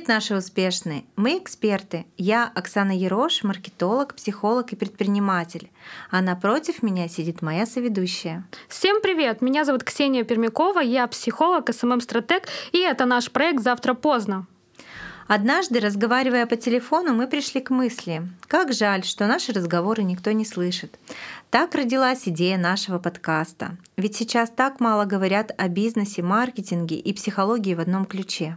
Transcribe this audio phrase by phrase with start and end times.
[0.00, 1.04] Привет, наши успешные!
[1.16, 2.06] Мы эксперты.
[2.16, 5.70] Я Оксана Ерош, маркетолог, психолог и предприниматель.
[6.10, 8.46] А напротив меня сидит моя соведущая.
[8.66, 9.42] Всем привет!
[9.42, 14.46] Меня зовут Ксения Пермякова, я психолог, СММ-стратег, и это наш проект «Завтра поздно».
[15.26, 20.46] Однажды, разговаривая по телефону, мы пришли к мысли, как жаль, что наши разговоры никто не
[20.46, 20.98] слышит.
[21.50, 23.76] Так родилась идея нашего подкаста.
[23.98, 28.56] Ведь сейчас так мало говорят о бизнесе, маркетинге и психологии в одном ключе.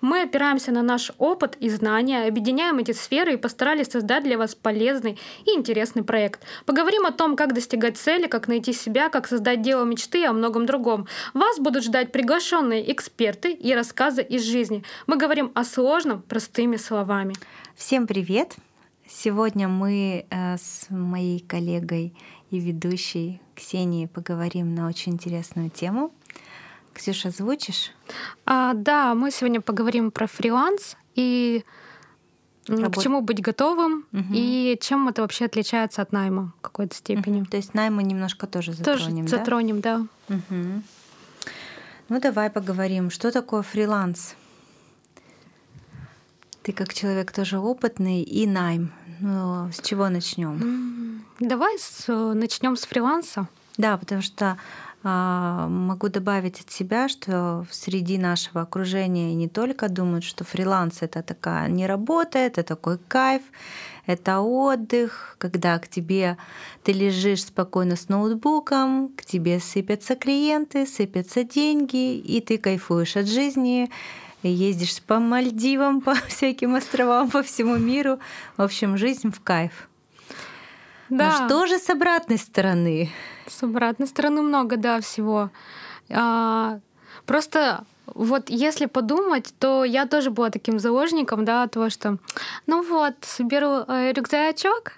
[0.00, 4.54] Мы опираемся на наш опыт и знания, объединяем эти сферы и постарались создать для вас
[4.54, 6.42] полезный и интересный проект.
[6.66, 10.32] Поговорим о том, как достигать цели, как найти себя, как создать дело мечты и о
[10.32, 11.06] многом другом.
[11.34, 14.84] Вас будут ждать приглашенные эксперты и рассказы из жизни.
[15.06, 17.34] Мы говорим о сложном простыми словами.
[17.76, 18.56] Всем привет!
[19.08, 22.14] Сегодня мы э, с моей коллегой
[22.50, 26.12] и ведущей Ксенией поговорим на очень интересную тему
[26.94, 27.92] Ксюша, озвучишь?
[28.44, 31.64] А, да, мы сегодня поговорим про фриланс и
[32.68, 32.96] Работ...
[32.96, 34.24] к чему быть готовым угу.
[34.32, 37.40] и чем это вообще отличается от найма в какой-то степени.
[37.40, 37.50] Угу.
[37.50, 39.38] То есть найма немножко тоже затронем, тоже да?
[39.38, 40.06] затронем, да.
[40.28, 40.82] Угу.
[42.08, 44.36] Ну давай поговорим, что такое фриланс.
[46.62, 48.92] Ты как человек тоже опытный и найм.
[49.18, 51.24] Ну, с чего начнем?
[51.40, 53.48] Давай с, начнем с фриланса.
[53.78, 54.58] Да, потому что
[55.02, 61.68] могу добавить от себя, что среди нашего окружения не только думают, что фриланс это такая
[61.68, 63.42] не работа, это такой кайф,
[64.06, 66.36] это отдых, когда к тебе
[66.84, 73.26] ты лежишь спокойно с ноутбуком, к тебе сыпятся клиенты, сыпятся деньги, и ты кайфуешь от
[73.26, 73.90] жизни,
[74.42, 78.18] ездишь по Мальдивам, по всяким островам, по всему миру.
[78.56, 79.88] В общем, жизнь в кайф.
[81.08, 81.40] Да.
[81.40, 83.10] Но что же с обратной стороны?
[83.46, 85.50] С обратной стороны много, да, всего.
[86.10, 86.78] А,
[87.26, 92.18] просто вот если подумать, то я тоже была таким заложником, да, того, что
[92.66, 94.92] ну вот, соберу э, рюкзачок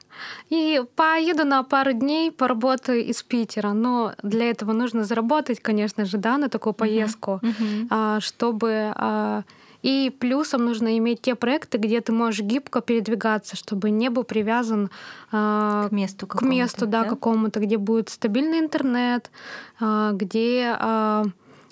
[0.51, 3.73] и поеду на пару дней поработаю из Питера.
[3.73, 7.89] Но для этого нужно заработать, конечно же, да, на такую поездку, uh-huh.
[7.89, 8.21] Uh-huh.
[8.21, 9.43] чтобы а,
[9.85, 14.89] и плюсом нужно иметь те проекты, где ты можешь гибко передвигаться, чтобы не был привязан
[15.31, 17.09] к месту, к месту, да, да?
[17.11, 19.31] какому-то, где будет стабильный интернет,
[19.79, 21.25] а, где а,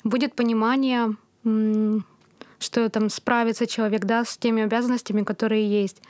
[0.04, 1.16] будет понимание,
[2.58, 6.02] что там справится человек, да, с теми обязанностями, которые есть.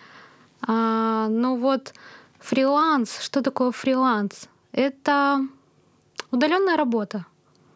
[0.67, 1.95] А, ну вот
[2.41, 4.49] фриланс, что такое фриланс?
[4.73, 5.47] Это
[6.33, 7.27] удаленная работа.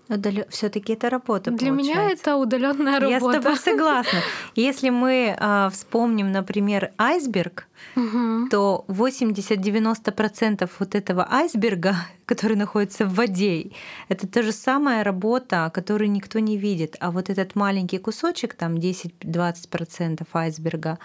[0.08, 0.44] Удалё...
[0.48, 1.50] Все-таки это работа.
[1.50, 2.02] Для получается.
[2.02, 3.10] меня это удаленная работа.
[3.10, 4.20] Я с тобой согласна.
[4.54, 8.48] Если мы э, вспомним, например, айсберг, угу.
[8.48, 13.70] то 80-90% вот этого айсберга, который находится в воде,
[14.08, 16.96] это та же самая работа, которую никто не видит.
[17.00, 20.98] А вот этот маленький кусочек, там 10-20% айсберга,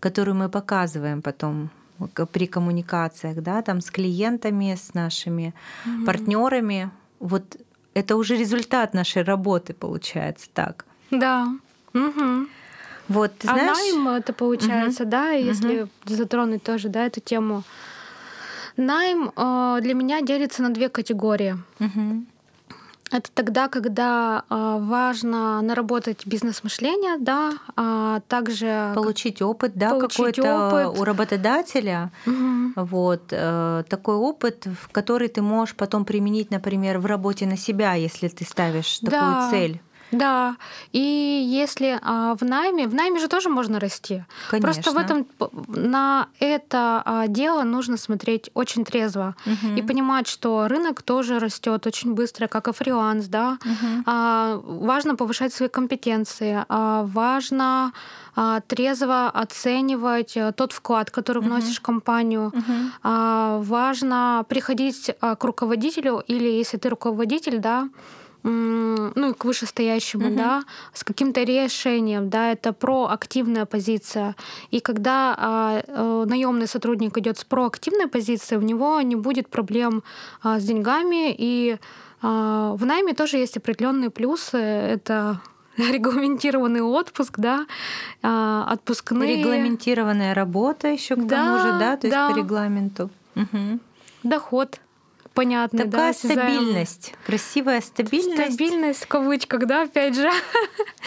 [0.00, 1.70] который мы показываем потом
[2.32, 6.06] при коммуникациях, да, там с клиентами, с нашими угу.
[6.06, 6.90] партнерами,
[7.20, 7.56] вот
[7.96, 10.84] это уже результат нашей работы, получается так.
[11.10, 11.48] Да.
[11.94, 12.46] Угу.
[13.08, 13.70] Вот, ты знаешь...
[13.70, 15.10] А найм это получается, угу.
[15.10, 15.90] да, если угу.
[16.04, 17.62] затронуть тоже, да, эту тему.
[18.76, 21.56] Найм э, для меня делится на две категории.
[21.80, 22.24] Угу.
[23.12, 31.04] Это тогда, когда э, важно наработать бизнес-мышление, да, а также получить опыт, да, какой-то у
[31.04, 32.72] работодателя, угу.
[32.74, 37.94] вот э, такой опыт, в который ты можешь потом применить, например, в работе на себя,
[37.94, 39.50] если ты ставишь такую да.
[39.50, 39.80] цель.
[40.12, 40.56] Да,
[40.92, 44.24] и если а, в найме, в найме же тоже можно расти.
[44.50, 44.72] Конечно.
[44.72, 45.26] Просто в этом
[45.68, 49.74] на это а, дело нужно смотреть очень трезво угу.
[49.74, 53.58] и понимать, что рынок тоже растет очень быстро, как и фриланс, да.
[53.64, 54.02] Угу.
[54.06, 57.92] А, важно повышать свои компетенции, а, важно
[58.38, 61.80] а, трезво оценивать э, тот вклад, который вносишь uh-huh.
[61.80, 62.52] в компанию.
[62.54, 62.90] Uh-huh.
[63.02, 67.88] А, важно приходить а, к руководителю или если ты руководитель, да,
[68.48, 70.36] ну и к вышестоящему, угу.
[70.36, 74.36] да, с каким-то решением, да, это проактивная позиция.
[74.70, 80.02] И когда а, а, наемный сотрудник идет с проактивной позицией, у него не будет проблем
[80.42, 81.34] а, с деньгами.
[81.36, 81.78] И
[82.22, 84.58] а, в найме тоже есть определенные плюсы.
[84.58, 85.40] Это
[85.76, 87.66] регламентированный отпуск, да,
[88.22, 89.38] а, отпускные.
[89.38, 92.30] Регламентированная работа еще к да, тому же, да, то есть да.
[92.30, 93.10] по регламенту.
[93.34, 93.80] Угу.
[94.22, 94.80] Доход
[95.36, 98.54] понятный, Такая да, стабильность, красивая стабильность.
[98.54, 100.30] Стабильность в кавычках, да, опять же.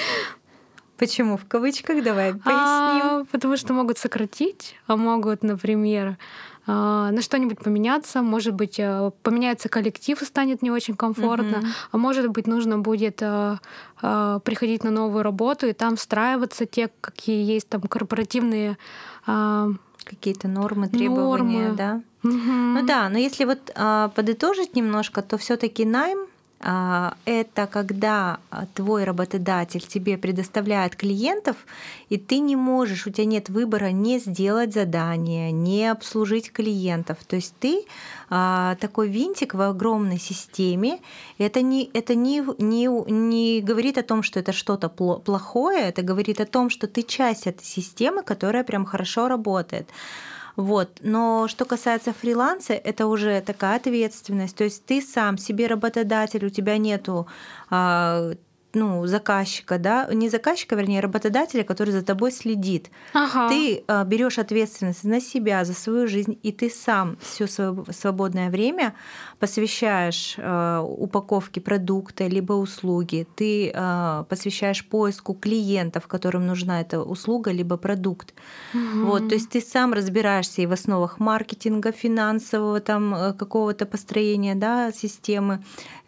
[0.98, 2.04] Почему в кавычках?
[2.04, 3.22] Давай а, поясним.
[3.22, 6.18] А, потому что могут сократить, а могут, например,
[6.68, 11.90] а, на что-нибудь поменяться, может быть, э, поменяется коллектив и станет не очень комфортно, mm-hmm.
[11.92, 13.58] а может быть, нужно будет э,
[14.04, 18.78] э, приходить на новую работу и там встраиваться те, какие есть там корпоративные
[19.26, 19.70] а,
[20.04, 21.76] какие-то нормы, требования, нормы.
[21.78, 22.02] да.
[22.24, 22.34] Угу.
[22.34, 23.74] Ну да, но если вот
[24.16, 26.29] подытожить немножко, то все-таки найм а,
[26.62, 31.56] это когда а, твой работодатель тебе предоставляет клиентов,
[32.10, 37.18] и ты не можешь, у тебя нет выбора не сделать задание, не обслужить клиентов.
[37.26, 37.86] То есть ты
[38.30, 41.00] а, такой винтик в огромной системе.
[41.38, 46.42] Это не, это не, не, не говорит о том, что это что-то плохое, это говорит
[46.42, 49.90] о том, что ты часть этой системы, которая прям хорошо работает.
[50.60, 51.00] Вот.
[51.00, 54.58] Но что касается фриланса, это уже такая ответственность.
[54.58, 57.28] То есть ты сам себе работодатель, у тебя нету
[57.70, 58.34] а,
[58.74, 62.92] ну, заказчика, да, не заказчика, вернее, работодателя, который за тобой следит.
[63.14, 63.50] Ага.
[63.50, 68.50] Ты э, берешь ответственность на себя, за свою жизнь, и ты сам все свое свободное
[68.50, 68.94] время
[69.40, 77.52] посвящаешь э, упаковке продукта либо услуги, ты э, посвящаешь поиску клиентов, которым нужна эта услуга
[77.52, 78.34] либо продукт.
[78.74, 79.06] Угу.
[79.06, 84.56] Вот, то есть ты сам разбираешься и в основах маркетинга, финансового там э, какого-то построения,
[84.56, 85.64] да, системы,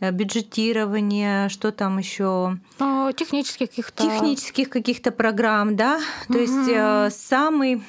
[0.10, 4.04] бюджетирования, что там еще ну, технических каких-то...
[4.04, 6.00] Технических каких-то программ, да.
[6.28, 6.40] То угу.
[6.40, 7.84] есть э, самый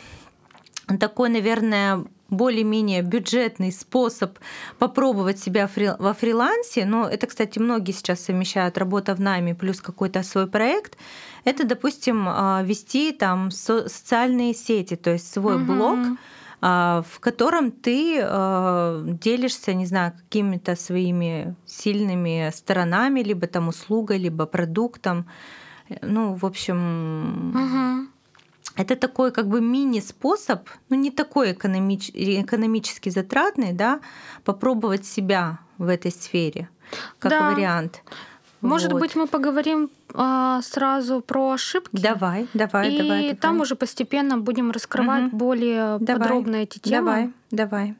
[1.00, 4.38] такой, наверное, более-менее бюджетный способ
[4.78, 5.68] попробовать себя
[5.98, 10.96] во фрилансе, но это, кстати, многие сейчас совмещают работа в найме плюс какой-то свой проект,
[11.44, 15.64] это, допустим, э, вести там социальные сети, то есть свой угу.
[15.64, 16.16] блог, а,
[16.62, 24.46] в котором ты а, делишься, не знаю, какими-то своими сильными сторонами, либо там услугой, либо
[24.46, 25.26] продуктом.
[26.02, 28.08] Ну, в общем, угу.
[28.76, 34.00] это такой как бы мини-способ, ну не такой экономич, экономически затратный, да,
[34.44, 36.68] попробовать себя в этой сфере
[37.18, 37.50] как да.
[37.50, 38.02] вариант.
[38.62, 39.00] Может вот.
[39.00, 42.00] быть, мы поговорим а, сразу про ошибки.
[42.00, 43.30] Давай, давай, и давай.
[43.30, 45.36] И там уже постепенно будем раскрывать угу.
[45.36, 47.04] более давай, подробно эти темы.
[47.04, 47.94] Давай, давай.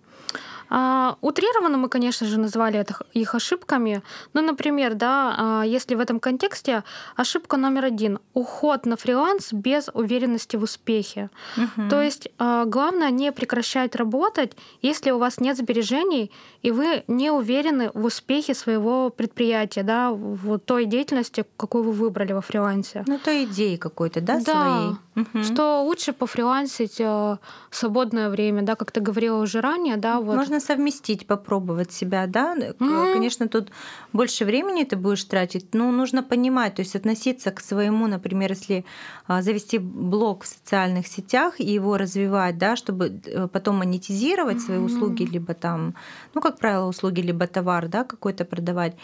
[0.75, 4.03] А, утрированно мы, конечно же, назвали это их ошибками.
[4.33, 6.83] Ну, например, да, а, если в этом контексте
[7.15, 11.29] ошибка номер один— уход на фриланс без уверенности в успехе.
[11.59, 11.91] Угу.
[11.91, 16.31] То есть а, главное не прекращать работать, если у вас нет сбережений,
[16.63, 22.33] и вы не уверены в успехе своего предприятия, да, в той деятельности, какую вы выбрали
[22.33, 23.05] во фрилансе.
[23.07, 24.43] Ну, той идеи какой-то, да, да.
[24.43, 24.97] своей?
[25.17, 25.45] Угу.
[25.45, 27.39] Что лучше пофрилансить в
[27.71, 30.37] свободное время, да, как ты говорила уже ранее, да, вот.
[30.37, 32.57] Можно совместить, попробовать себя, да.
[32.57, 33.13] Mm-hmm.
[33.13, 33.71] Конечно, тут
[34.13, 38.85] больше времени ты будешь тратить, но нужно понимать, то есть относиться к своему, например, если
[39.27, 44.67] а, завести блог в социальных сетях и его развивать, да, чтобы э, потом монетизировать mm-hmm.
[44.67, 45.95] свои услуги, либо там,
[46.35, 48.97] ну, как правило, услуги, либо товар, да, какой-то продавать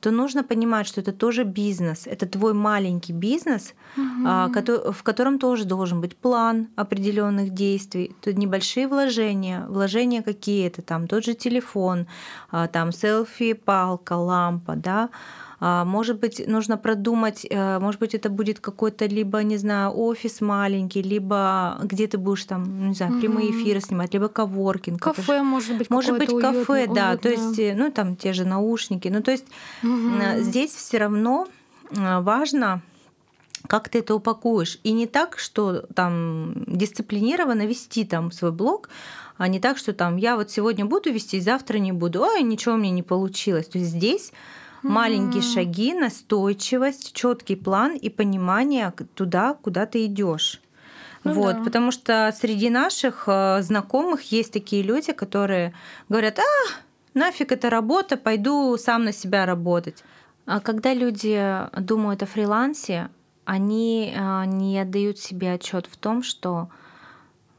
[0.00, 4.92] то нужно понимать, что это тоже бизнес, это твой маленький бизнес, угу.
[4.92, 11.24] в котором тоже должен быть план определенных действий, тут небольшие вложения, вложения какие-то, там тот
[11.24, 12.06] же телефон,
[12.50, 18.28] а, там селфи, палка, лампа, да, а, может быть, нужно продумать, э, может быть, это
[18.28, 23.20] будет какой-то либо, не знаю, офис маленький, либо где ты будешь там, не знаю, угу.
[23.20, 25.00] прямые эфиры снимать, либо коворкинг.
[25.00, 28.44] Кафе, может быть, Может быть, кафе, уютно, да, то есть, э, ну, там те же
[28.44, 29.08] наушники.
[29.08, 29.46] Ну, то есть
[29.82, 30.42] угу.
[30.42, 31.48] здесь все равно
[31.90, 32.82] важно
[33.66, 34.78] как ты это упакуешь.
[34.84, 38.88] И не так, что там дисциплинированно вести там свой блог,
[39.36, 42.76] а не так, что там я вот сегодня буду вести, завтра не буду, ой, ничего
[42.76, 43.66] меня не получилось.
[43.66, 44.32] То есть здесь
[44.88, 50.60] Маленькие шаги, настойчивость, четкий план и понимание туда, куда ты идешь.
[51.24, 51.64] Ну, вот, да.
[51.64, 55.74] потому что среди наших э, знакомых есть такие люди, которые
[56.08, 56.42] говорят, а,
[57.14, 60.04] нафиг эта работа, пойду сам на себя работать.
[60.46, 63.10] А когда люди думают о фрилансе,
[63.44, 66.68] они э, не отдают себе отчет в том, что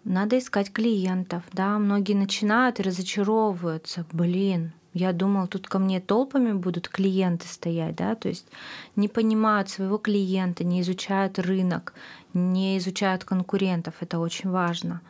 [0.05, 6.53] надо искать клиентов, да, многие начинают и разочаровываются, блин, я думал, тут ко мне толпами
[6.53, 8.47] будут клиенты стоять, да, то есть
[8.95, 11.93] не понимают своего клиента, не изучают рынок,
[12.33, 13.95] не изучают конкурентов.
[14.01, 15.01] Это очень важно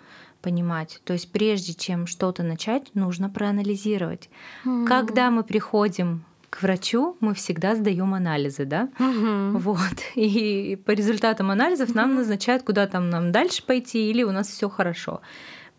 [0.42, 1.02] понимать.
[1.04, 4.30] То есть прежде чем что-то начать, нужно проанализировать.
[4.66, 4.86] Mm.
[4.86, 8.90] Когда мы приходим к врачу, мы всегда сдаем анализы, да?
[9.00, 9.58] Mm-hmm.
[9.58, 9.98] Вот.
[10.16, 11.96] И по результатам анализов mm-hmm.
[11.96, 15.22] нам назначают, куда там нам дальше пойти, или у нас все хорошо.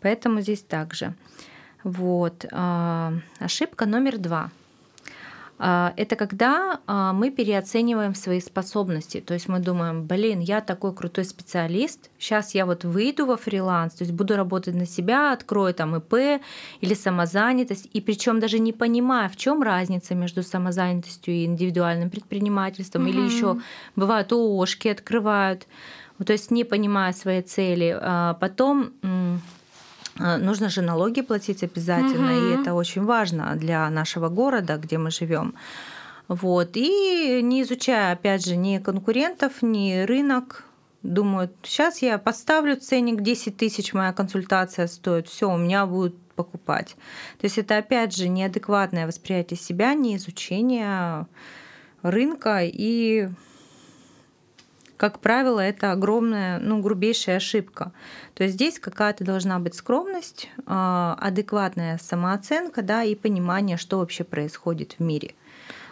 [0.01, 1.15] Поэтому здесь также.
[1.83, 2.45] Вот.
[2.51, 4.51] А, ошибка номер два.
[5.61, 9.19] А, это когда а, мы переоцениваем свои способности.
[9.19, 13.95] То есть мы думаем, блин, я такой крутой специалист, сейчас я вот выйду во фриланс,
[13.95, 16.41] то есть буду работать на себя, открою там ИП
[16.79, 23.03] или самозанятость, и причем даже не понимая, в чем разница между самозанятостью и индивидуальным предпринимательством,
[23.03, 23.11] угу.
[23.11, 23.59] или еще
[23.97, 25.67] бывают ООшки открывают,
[26.25, 27.97] то есть не понимая своей цели.
[28.39, 28.91] Потом
[30.19, 32.47] нужно же налоги платить обязательно, угу.
[32.47, 35.55] и это очень важно для нашего города, где мы живем.
[36.27, 36.71] Вот.
[36.75, 40.65] И не изучая, опять же, ни конкурентов, ни рынок,
[41.01, 46.95] думают, сейчас я поставлю ценник 10 тысяч, моя консультация стоит, все, у меня будут покупать.
[47.39, 51.25] То есть это, опять же, неадекватное восприятие себя, не изучение
[52.01, 53.29] рынка и
[54.99, 57.93] как правило, это огромная, ну, грубейшая ошибка.
[58.33, 64.25] То есть здесь какая-то должна быть скромность, а, адекватная самооценка, да, и понимание, что вообще
[64.25, 65.35] происходит в мире.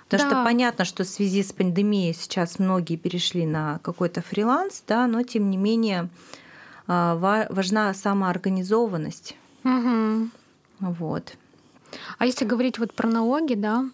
[0.10, 0.36] Потому да.
[0.36, 5.24] что понятно, что в связи с пандемией сейчас многие перешли на какой-то фриланс, да, но
[5.24, 6.10] тем не менее
[6.86, 7.16] а,
[7.50, 9.38] важна самоорганизованность.
[9.64, 10.30] Угу.
[10.82, 11.38] Вот.
[12.18, 13.86] А если говорить вот про налоги, да,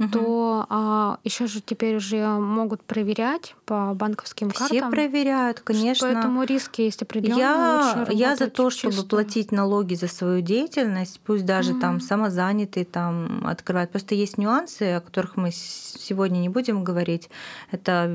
[0.00, 0.08] угу.
[0.08, 4.66] то а, еще же теперь уже могут проверять по банковским картам.
[4.68, 6.08] Все проверяют, конечно.
[6.08, 7.38] Поэтому риски есть определенные.
[7.40, 9.08] Я, я за то, чтобы чисто.
[9.08, 11.80] платить налоги за свою деятельность, пусть даже угу.
[11.80, 13.90] там самозанятый там открывать.
[13.90, 17.28] Просто есть нюансы, о которых мы сегодня не будем говорить.
[17.70, 18.08] Это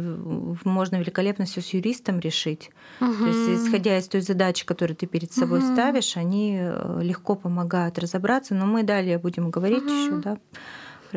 [0.63, 2.71] можно великолепно все с юристом решить.
[2.99, 3.13] Угу.
[3.13, 5.73] То есть, исходя из той задачи, которую ты перед собой угу.
[5.73, 8.55] ставишь, они э, легко помогают разобраться.
[8.55, 9.93] Но мы далее будем говорить угу.
[9.93, 10.37] еще, да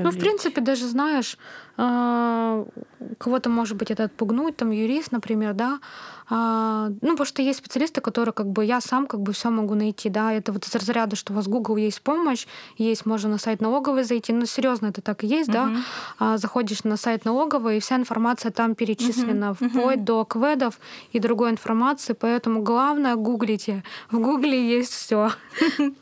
[0.02, 0.14] привлечь.
[0.14, 1.38] Ну, в принципе, даже знаешь,
[1.78, 5.78] кого-то, может быть, это отпугнуть, там, юрист, например, да,
[6.30, 9.74] а, ну, потому что есть специалисты, которые, как бы, я сам, как бы, все могу
[9.74, 13.38] найти, да, это вот из разряда, что у вас Google есть помощь, есть, можно на
[13.38, 15.52] сайт налоговой зайти, ну, серьезно, это так и есть, uh-huh.
[15.52, 15.70] да,
[16.18, 19.68] а, заходишь на сайт налоговой, и вся информация там перечислена, uh-huh.
[19.68, 20.04] вплоть uh-huh.
[20.04, 20.78] до кведов
[21.12, 25.30] и другой информации, поэтому главное, гуглите, в Гугле есть все.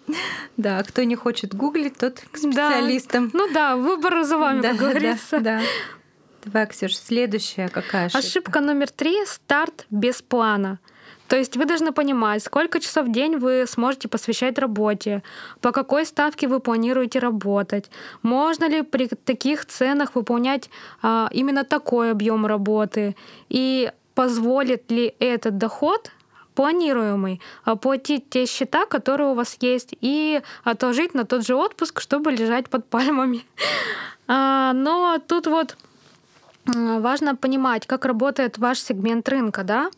[0.56, 3.30] Да, кто не хочет гуглить, тот к специалистам.
[3.34, 5.38] Ну да, выбор за вами, как говорится.
[5.40, 5.60] Да.
[6.44, 8.26] Давай, Ксюш, следующая какая ошибка?
[8.26, 10.78] Ошибка номер три— старт без плана.
[11.28, 15.22] То есть вы должны понимать, сколько часов в день вы сможете посвящать работе,
[15.60, 17.90] по какой ставке вы планируете работать,
[18.22, 20.70] можно ли при таких ценах выполнять
[21.02, 23.16] а, именно такой объем работы,
[23.48, 26.12] и позволит ли этот доход
[26.56, 32.32] планируемый, оплатить те счета, которые у вас есть, и отложить на тот же отпуск, чтобы
[32.32, 33.44] лежать под пальмами.
[34.28, 35.76] А, но тут вот
[36.66, 39.90] важно понимать, как работает ваш сегмент рынка, да.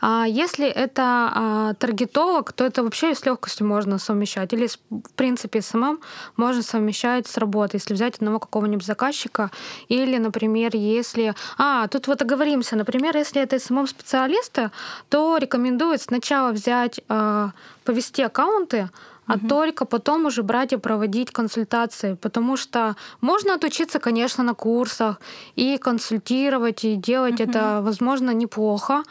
[0.00, 1.02] А если это
[1.34, 4.52] а, таргетолог, то это вообще с легкостью можно совмещать.
[4.52, 6.00] Или, в принципе, самым
[6.36, 9.50] можно совмещать с работой, если взять одного какого-нибудь заказчика.
[9.88, 11.34] Или, например, если...
[11.58, 12.76] А, тут вот оговоримся.
[12.76, 14.70] Например, если это самым специалиста,
[15.08, 17.50] то рекомендуют сначала взять, а,
[17.84, 18.88] повести аккаунты,
[19.32, 19.48] а угу.
[19.48, 25.20] только потом уже брать и проводить консультации, потому что можно отучиться, конечно, на курсах
[25.56, 27.50] и консультировать и делать угу.
[27.50, 29.04] это, возможно, неплохо.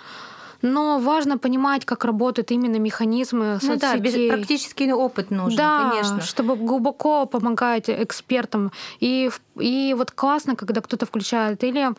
[0.62, 3.80] Но важно понимать, как работают именно механизмы ну соцсетей.
[3.80, 6.22] Да, без, практический опыт нужен, да, конечно.
[6.22, 8.72] чтобы глубоко помогать экспертам.
[9.00, 11.90] И, и вот классно, когда кто-то включает или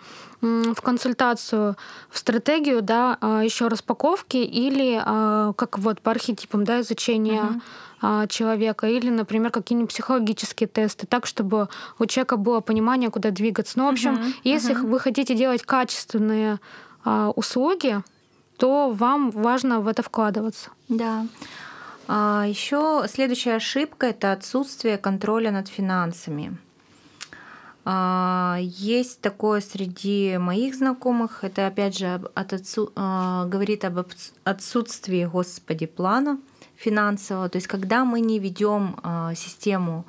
[0.40, 1.76] в консультацию,
[2.08, 7.60] в стратегию, да, а, еще распаковки или а, как вот по архетипам, да, изучения uh
[8.28, 11.68] человека, или, например, какие-нибудь психологические тесты, так, чтобы
[11.98, 13.78] у человека было понимание, куда двигаться.
[13.78, 14.86] Ну, в общем, uh-huh, если uh-huh.
[14.88, 16.58] вы хотите делать качественные
[17.04, 18.02] а, услуги,
[18.56, 20.70] то вам важно в это вкладываться.
[20.88, 21.26] Да.
[22.08, 26.56] А еще следующая ошибка это отсутствие контроля над финансами.
[27.84, 34.06] А, есть такое среди моих знакомых, это опять же от отсу, а, говорит об
[34.44, 36.38] отсутствии, господи, плана
[36.82, 37.48] финансового.
[37.48, 40.04] То есть когда мы не ведем а, систему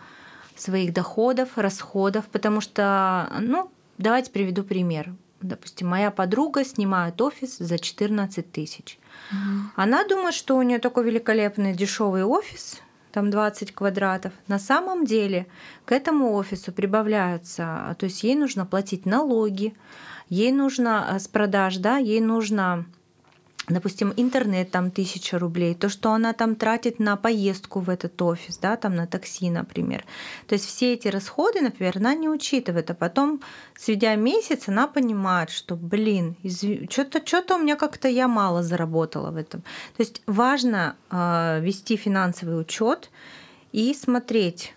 [0.56, 5.14] своих доходов, расходов, потому что, ну, давайте приведу пример.
[5.42, 8.98] Допустим, моя подруга снимает офис за 14 тысяч.
[9.32, 9.72] Угу.
[9.76, 14.34] Она думает, что у нее такой великолепный дешевый офис, там 20 квадратов.
[14.48, 15.48] На самом деле
[15.86, 19.74] к этому офису прибавляются, то есть ей нужно платить налоги,
[20.30, 22.86] ей нужно э, с продаж, да, ей нужно
[23.70, 28.58] допустим, интернет там тысяча рублей, то, что она там тратит на поездку в этот офис,
[28.58, 30.04] да, там на такси, например.
[30.48, 33.42] То есть все эти расходы, например, она не учитывает, а потом,
[33.78, 36.90] сведя месяц, она понимает, что, блин, изв...
[36.90, 39.62] что-то что у меня как-то я мало заработала в этом.
[39.96, 43.10] То есть важно э, вести финансовый учет
[43.72, 44.74] и смотреть,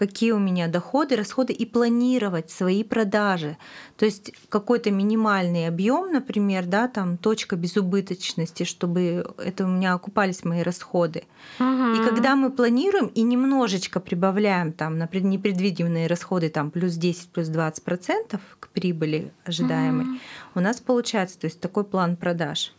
[0.00, 3.58] какие у меня доходы, расходы и планировать свои продажи.
[3.98, 10.42] То есть какой-то минимальный объем, например, да, там точка безубыточности, чтобы это у меня окупались
[10.42, 11.24] мои расходы.
[11.58, 11.66] Угу.
[11.66, 17.48] И когда мы планируем и немножечко прибавляем там на непредвиденные расходы там плюс 10, плюс
[17.48, 20.18] 20 процентов к прибыли ожидаемой, угу.
[20.54, 22.72] у нас получается, то есть такой план продаж.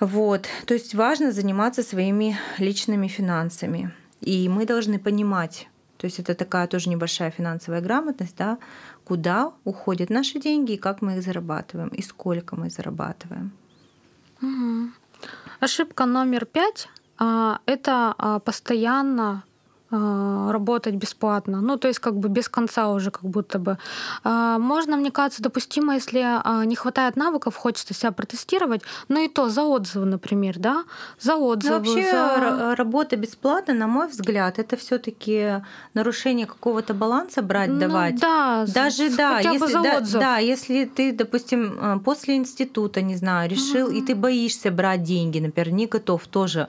[0.00, 3.92] Вот, то есть важно заниматься своими личными финансами.
[4.24, 5.68] И мы должны понимать,
[6.04, 8.58] то есть это такая тоже небольшая финансовая грамотность, да,
[9.04, 13.52] куда уходят наши деньги и как мы их зарабатываем, и сколько мы зарабатываем.
[14.42, 14.90] Угу.
[15.60, 19.44] Ошибка номер пять а, это а, постоянно
[20.50, 21.60] работать бесплатно.
[21.60, 23.78] Ну, то есть как бы без конца уже как будто бы.
[24.22, 29.28] А, можно, мне кажется, допустимо, если а, не хватает навыков, хочется себя протестировать, но и
[29.28, 30.84] то за отзывы, например, да?
[31.20, 31.78] За ну, отзывы.
[31.78, 32.74] Ну, вообще за...
[32.76, 35.62] работа бесплатно, на мой взгляд, это все таки
[35.94, 38.20] нарушение какого-то баланса брать, ну, давать.
[38.20, 40.20] Да, даже да, если, за да, отзыв.
[40.20, 43.98] да, если ты, допустим, после института, не знаю, решил, mm-hmm.
[43.98, 46.68] и ты боишься брать деньги, например, не готов тоже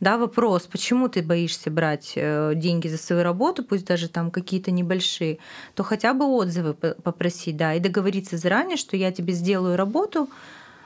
[0.00, 4.70] да, вопрос, почему ты боишься брать э, деньги за свою работу, пусть даже там какие-то
[4.70, 5.38] небольшие,
[5.74, 10.28] то хотя бы отзывы попросить, да, и договориться заранее, что я тебе сделаю работу,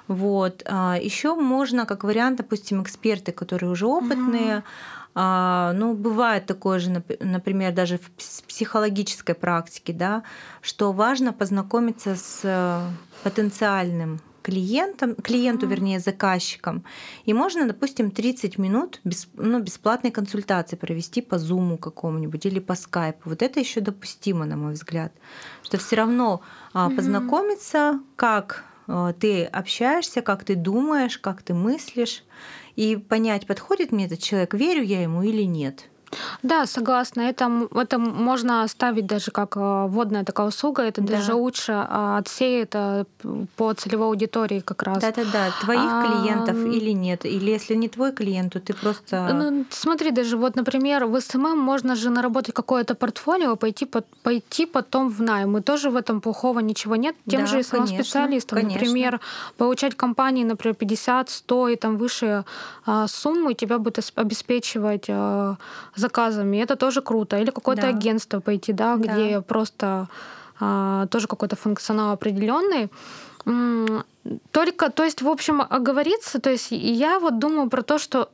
[0.06, 0.62] вот.
[0.66, 4.62] А еще можно, как вариант, допустим, эксперты, которые уже опытные, mm
[5.12, 10.22] а, ну, бывает такое же, например, даже в психологической практике, да,
[10.60, 12.80] что важно познакомиться с э,
[13.24, 16.84] потенциальным клиентам, клиенту, вернее, заказчикам.
[17.24, 22.74] И можно, допустим, 30 минут без, ну, бесплатной консультации провести по зуму какому-нибудь или по
[22.74, 23.30] скайпу.
[23.30, 25.12] Вот это еще допустимо, на мой взгляд.
[25.62, 26.40] Что все равно
[26.74, 26.96] mm-hmm.
[26.96, 32.24] познакомиться, как а, ты общаешься, как ты думаешь, как ты мыслишь,
[32.76, 35.84] и понять, подходит мне этот человек, верю я ему или нет.
[36.42, 37.22] Да, согласна.
[37.22, 40.82] Это, это можно ставить даже как э, вводная такая услуга.
[40.82, 41.16] Это да.
[41.16, 42.74] даже лучше а, отсеет
[43.56, 45.00] по целевой аудитории как раз.
[45.00, 45.50] Да-да-да.
[45.60, 47.24] Твоих а, клиентов или нет.
[47.24, 49.28] Или если не твой клиент, то ты просто...
[49.32, 53.88] Ну, смотри, даже вот, например, в СММ можно же наработать какое-то портфолио, пойти,
[54.22, 55.56] пойти потом в найм.
[55.58, 57.14] И тоже в этом плохого ничего нет.
[57.28, 58.58] Тем да, же самым специалистам.
[58.58, 58.80] Конечно.
[58.80, 59.20] Например,
[59.56, 62.44] получать компании, например, 50, 100 и там выше
[62.86, 65.06] а, суммы, тебя будет обеспечивать
[66.00, 67.38] заказами, это тоже круто.
[67.38, 67.88] Или какое-то да.
[67.88, 69.02] агентство пойти, да, да.
[69.02, 70.08] где просто
[70.58, 72.88] а, тоже какой-то функционал определенный.
[74.50, 78.28] Только, то есть, в общем, оговориться, то есть я вот думаю про то, что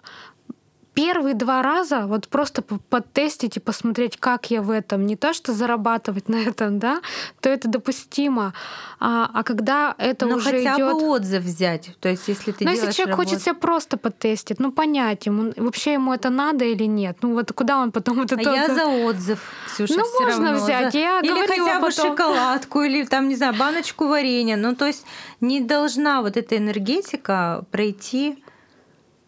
[0.97, 5.53] первые два раза вот просто потестить и посмотреть, как я в этом, не то что
[5.53, 7.01] зарабатывать на этом, да,
[7.41, 8.55] то это допустимо.
[8.99, 10.93] А, а когда это Но уже хотя идет...
[10.95, 13.29] бы отзыв взять, то есть если ты Но если человек работу...
[13.29, 17.53] хочет себя просто потестить, ну понять ему, вообще ему это надо или нет, ну вот
[17.53, 18.37] куда он потом это...
[18.37, 18.57] А тот...
[18.57, 20.65] я за отзыв, Ксюша, Ну можно равно.
[20.65, 20.99] взять, за...
[20.99, 22.07] я Или хотя бы потом...
[22.11, 25.05] шоколадку, или там, не знаю, баночку варенья, ну то есть
[25.43, 28.43] не должна вот эта энергетика пройти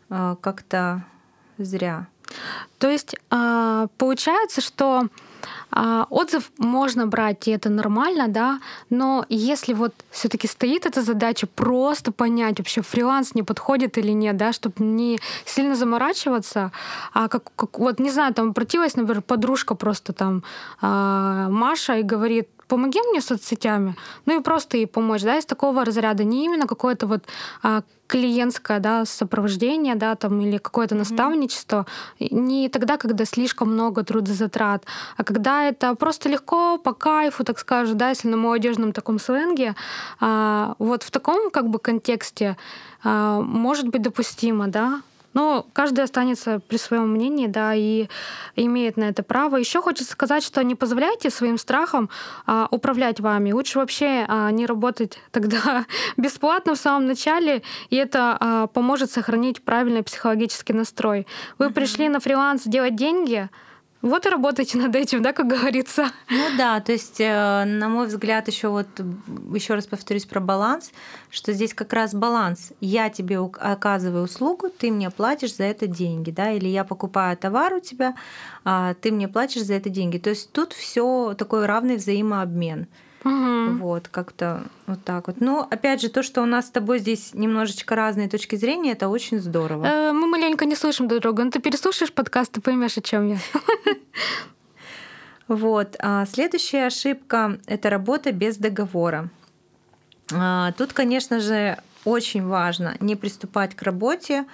[0.09, 1.05] э, как-то
[1.59, 2.07] зря.
[2.79, 5.09] То есть а, получается, что
[5.71, 11.47] а, отзыв можно брать, и это нормально, да, но если вот все-таки стоит эта задача
[11.47, 16.73] просто понять, вообще фриланс не подходит или нет, да, чтобы не сильно заморачиваться,
[17.13, 20.43] а как, как вот не знаю, там обратилась, например, подружка просто там
[20.81, 25.85] а, Маша и говорит, помоги мне соцсетями, ну и просто ей помочь, да, из такого
[25.85, 27.25] разряда, не именно какое-то вот
[27.63, 30.99] а, клиентское, да, сопровождение, да, там, или какое-то mm-hmm.
[30.99, 31.87] наставничество,
[32.19, 34.85] не тогда, когда слишком много трудозатрат,
[35.17, 39.75] а когда это просто легко, по кайфу, так скажем, да, если на молодежном таком сленге,
[40.21, 42.57] а, вот в таком как бы контексте
[43.05, 45.03] а, может быть допустимо, да,
[45.39, 48.09] но каждый останется при своем мнении, да, и
[48.57, 49.57] имеет на это право.
[49.57, 52.11] Еще хочется сказать, что не позволяйте своим страхам
[52.45, 53.53] а, управлять вами.
[53.53, 59.63] Лучше вообще а, не работать тогда бесплатно в самом начале, и это а, поможет сохранить
[59.63, 61.25] правильный психологический настрой.
[61.57, 61.73] Вы mm-hmm.
[61.73, 63.49] пришли на фриланс делать деньги,
[64.01, 66.11] вот и работайте над этим, да, как говорится.
[66.31, 68.87] Ну да, то есть, э, на мой взгляд, еще вот
[69.53, 70.93] еще раз повторюсь про баланс,
[71.31, 72.73] что здесь как раз баланс.
[72.81, 77.75] Я тебе оказываю услугу, ты мне платишь за это деньги, да, или я покупаю товар
[77.75, 78.15] у тебя,
[78.65, 80.19] а ты мне платишь за это деньги.
[80.19, 82.87] То есть тут все такой равный взаимообмен.
[83.25, 83.79] Угу.
[83.79, 85.41] Вот, как-то вот так вот.
[85.41, 89.09] Но опять же, то, что у нас с тобой здесь немножечко разные точки зрения, это
[89.09, 89.85] очень здорово.
[89.85, 91.45] Э, мы маленько не слышим друг друга.
[91.45, 93.39] Но ты переслушаешь подкаст, ты поймешь, о чем я.
[95.49, 95.97] Вот.
[95.99, 99.31] А следующая ошибка— это работа без договора.
[100.31, 104.45] А, тут, конечно же, очень важно не приступать к работе,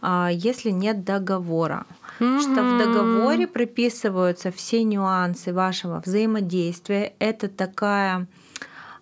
[0.00, 1.84] а, если нет договора.
[2.18, 2.40] Mm-hmm.
[2.40, 7.14] что в договоре прописываются все нюансы вашего взаимодействия.
[7.18, 8.26] Это такая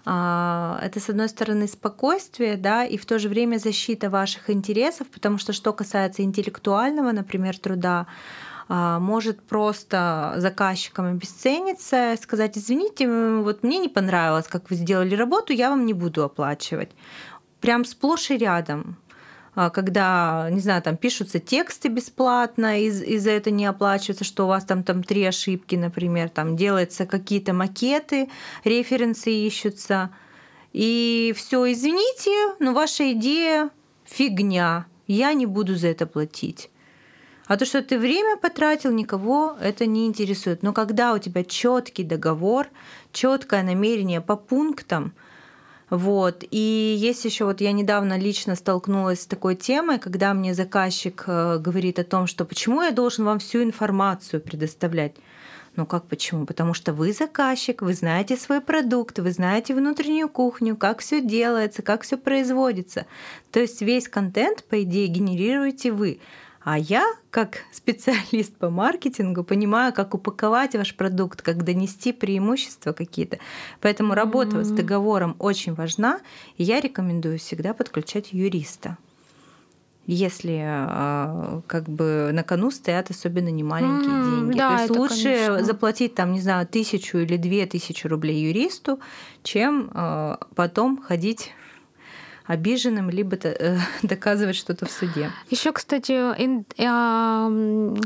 [0.07, 5.09] а, это, с одной стороны, спокойствие, да, и в то же время защита ваших интересов,
[5.09, 8.07] потому что что касается интеллектуального, например, труда,
[8.69, 13.09] а, может просто заказчикам обесцениться, сказать, извините,
[13.41, 16.91] вот мне не понравилось, как вы сделали работу, я вам не буду оплачивать.
[17.61, 18.99] Прям сплошь и рядом
[19.55, 24.49] когда, не знаю, там пишутся тексты бесплатно, и, и за это не оплачивается, что у
[24.49, 28.29] вас там, там три ошибки, например, там делаются какие-то макеты,
[28.65, 30.11] референсы ищутся,
[30.73, 33.71] и все, извините, но ваша идея
[34.05, 36.71] фигня, я не буду за это платить.
[37.47, 40.63] А то, что ты время потратил, никого это не интересует.
[40.63, 42.69] Но когда у тебя четкий договор,
[43.13, 45.13] четкое намерение по пунктам,
[45.91, 46.45] вот.
[46.51, 51.59] И есть еще вот я недавно лично столкнулась с такой темой, когда мне заказчик э,
[51.59, 55.15] говорит о том, что почему я должен вам всю информацию предоставлять.
[55.77, 56.47] Ну как почему?
[56.47, 61.83] Потому что вы заказчик, вы знаете свой продукт, вы знаете внутреннюю кухню, как все делается,
[61.83, 63.07] как все производится.
[63.51, 66.21] То есть весь контент, по идее, генерируете вы.
[66.65, 73.39] А я, как специалист по маркетингу, понимаю, как упаковать ваш продукт, как донести преимущества какие-то.
[73.83, 74.65] Поэтому работа mm-hmm.
[74.65, 76.21] с договором очень важна,
[76.57, 78.97] и я рекомендую всегда подключать юриста.
[80.07, 84.59] Если э, как бы на кону стоят особенно немаленькие mm, деньги.
[84.59, 85.65] Да, То есть лучше конечно.
[85.65, 89.01] заплатить там, не знаю, тысячу или две тысячи рублей юристу,
[89.43, 91.53] чем э, потом ходить
[92.47, 95.31] обиженным, либо э, доказывать что-то в суде.
[95.51, 96.35] Еще, кстати,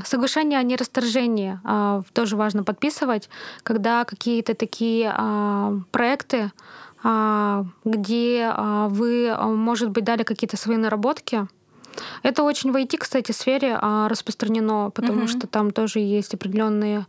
[0.06, 3.28] соглашение о нерасторжении а, тоже важно подписывать,
[3.62, 6.52] когда какие-то такие а, проекты,
[7.02, 8.52] а, где
[8.88, 11.46] вы, может быть, дали какие-то свои наработки,
[12.22, 15.28] это очень в IT, кстати, сфере распространено, потому угу.
[15.28, 17.06] что там тоже есть определенные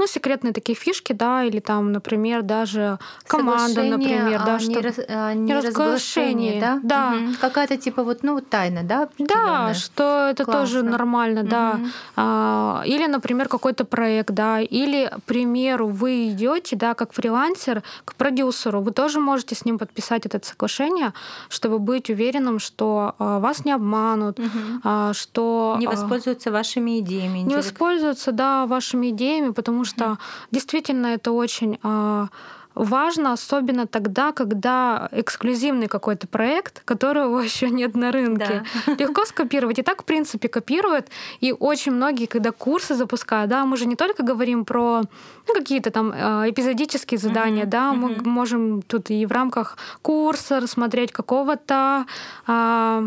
[0.00, 4.70] ну, секретные такие фишки, да, или там, например, даже команда, например, да, что...
[4.70, 6.80] Не, раз, а, не разглашение, да?
[6.82, 7.12] Да.
[7.16, 7.34] Угу.
[7.38, 9.10] Какая-то типа вот, ну, тайна, да?
[9.18, 10.60] Да, что это Классно.
[10.60, 11.50] тоже нормально, угу.
[11.50, 11.80] да.
[12.16, 18.14] А, или, например, какой-то проект, да, или, к примеру, вы идете, да, как фрилансер к
[18.14, 21.12] продюсеру, вы тоже можете с ним подписать это соглашение,
[21.50, 24.48] чтобы быть уверенным, что а, вас не обманут, угу.
[24.82, 25.76] а, что...
[25.78, 27.40] Не воспользуются вашими идеями.
[27.40, 30.18] Не воспользуются, да, вашими идеями, потому что что
[30.50, 32.28] действительно это очень а,
[32.74, 38.64] важно, особенно тогда, когда эксклюзивный какой-то проект, которого еще нет на рынке.
[38.86, 38.94] Да.
[38.94, 39.78] Легко скопировать.
[39.78, 41.08] И так, в принципе, копируют.
[41.40, 45.02] И очень многие, когда курсы запускают, да, мы же не только говорим про
[45.48, 47.70] ну, какие-то там а, эпизодические задания, mm-hmm.
[47.70, 48.28] да, мы mm-hmm.
[48.28, 52.06] можем тут и в рамках курса рассмотреть какого-то
[52.46, 53.04] а,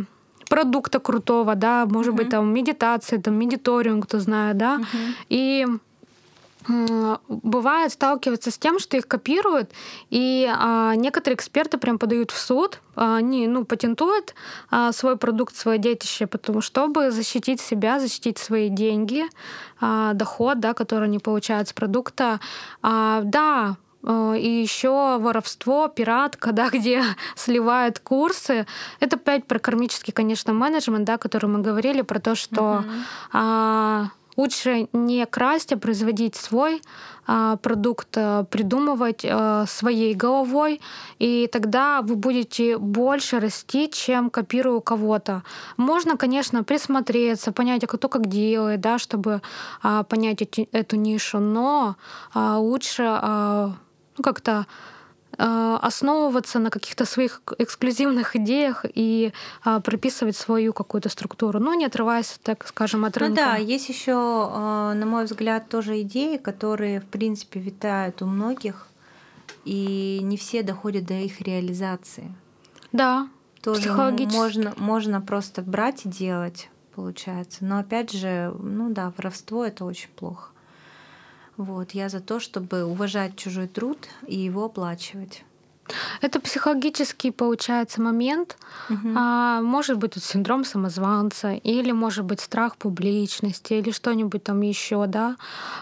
[0.49, 2.17] продукта крутого, да, может mm-hmm.
[2.17, 5.15] быть, там медитация, там медиторинг, кто знает, да, mm-hmm.
[5.29, 5.67] и
[7.27, 9.71] бывает сталкиваться с тем, что их копируют,
[10.09, 14.35] и а, некоторые эксперты прям подают в суд, а, они ну, патентуют
[14.69, 19.23] а, свой продукт, свое детище, потому чтобы защитить себя, защитить свои деньги,
[19.79, 22.39] а, доход, да, который они получают с продукта.
[22.81, 27.03] А, да, а, и еще воровство, пиратка, да, где
[27.35, 28.65] сливают курсы.
[28.99, 32.83] Это опять про кармический, конечно, менеджмент, да, который мы говорили, про то, что uh-huh.
[33.33, 36.81] а, Лучше не красть, а производить свой
[37.25, 40.81] а, продукт, а, придумывать а, своей головой,
[41.19, 45.43] и тогда вы будете больше расти, чем копируя у кого-то.
[45.77, 49.41] Можно, конечно, присмотреться, понять, а кто как делает, да, чтобы
[49.81, 50.41] понять
[50.71, 51.95] эту нишу, но
[52.33, 53.03] лучше
[54.17, 54.65] ну, как-то а,
[55.37, 62.39] основываться на каких-то своих эксклюзивных идеях и а, прописывать свою какую-то структуру, но не отрываясь,
[62.43, 63.41] так скажем, от рынка.
[63.41, 68.25] Ну да, есть еще, а, на мой взгляд, тоже идеи, которые, в принципе, витают у
[68.25, 68.87] многих,
[69.65, 72.33] и не все доходят до их реализации.
[72.91, 73.27] Да,
[73.61, 77.65] тоже можно, можно просто брать и делать, получается.
[77.65, 80.52] Но опять же, ну да, воровство это очень плохо.
[81.57, 85.43] Вот, я за то, чтобы уважать чужой труд и его оплачивать.
[86.21, 88.57] Это психологический, получается, момент.
[88.89, 89.09] Угу.
[89.15, 95.05] А, может быть, тут синдром самозванца, или может быть страх публичности, или что-нибудь там еще,
[95.07, 95.35] да.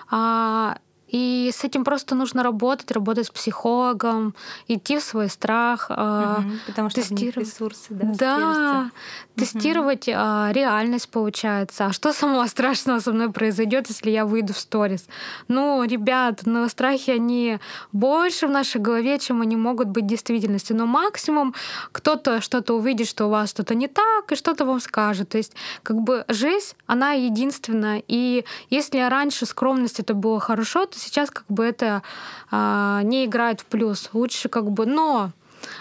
[0.10, 0.80] А,
[1.12, 4.34] И с этим просто нужно работать, работать с психологом,
[4.68, 8.06] идти в свой страх, угу, потому что тестировать ресурсы, да.
[8.14, 8.92] Да,
[9.36, 10.54] тестировать угу.
[10.54, 11.88] реальность получается.
[11.88, 15.06] А что самого страшного со мной произойдет, если я выйду в сторис?
[15.50, 17.60] Ну, ребят, но страхи они
[17.92, 20.72] больше в нашей голове, чем они могут быть в действительности.
[20.72, 21.54] Но максимум
[21.92, 25.30] кто-то что-то увидит, что у вас что-то не так, и что-то вам скажет.
[25.30, 28.02] То есть, как бы жизнь, она единственная.
[28.08, 32.04] И если раньше скромность это было хорошо, то сейчас как бы это
[32.50, 34.10] а, не играет в плюс.
[34.14, 34.86] Лучше как бы...
[34.86, 35.32] Но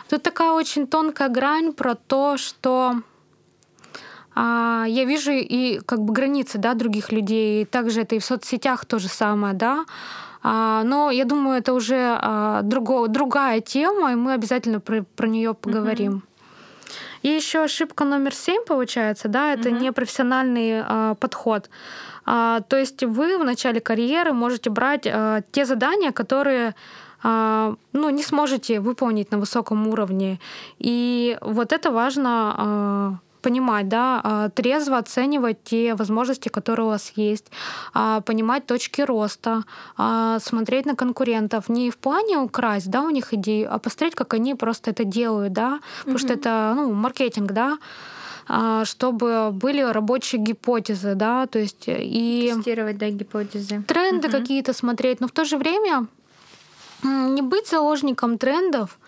[0.08, 2.96] тут такая очень тонкая грань про то, что
[4.34, 7.62] а, я вижу и как бы границы да, других людей.
[7.62, 9.84] И также это и в соцсетях то же самое, да.
[10.42, 15.28] А, но я думаю, это уже а, друго, другая тема, и мы обязательно про, про
[15.28, 16.12] нее поговорим.
[16.12, 16.22] Mm-hmm.
[17.22, 19.80] И еще ошибка номер семь получается, да, это mm-hmm.
[19.80, 21.68] непрофессиональный а, подход.
[22.32, 26.74] А, то есть вы в начале карьеры можете брать а, те задания, которые
[27.22, 30.38] а, ну, не сможете выполнить на высоком уровне.
[30.78, 37.12] И вот это важно а, понимать, да, а, трезво оценивать те возможности, которые у вас
[37.16, 37.50] есть,
[37.94, 39.64] а, понимать точки роста,
[40.40, 44.54] смотреть на конкурентов не в плане украсть, да, у них идеи, а посмотреть, как они
[44.54, 46.20] просто это делают, да, потому mm-hmm.
[46.20, 47.78] что это, ну, маркетинг, да,
[48.84, 54.38] чтобы были рабочие гипотезы, да, то есть и тестировать, да, гипотезы, тренды угу.
[54.38, 56.06] какие-то смотреть, но в то же время
[57.02, 58.98] не быть заложником трендов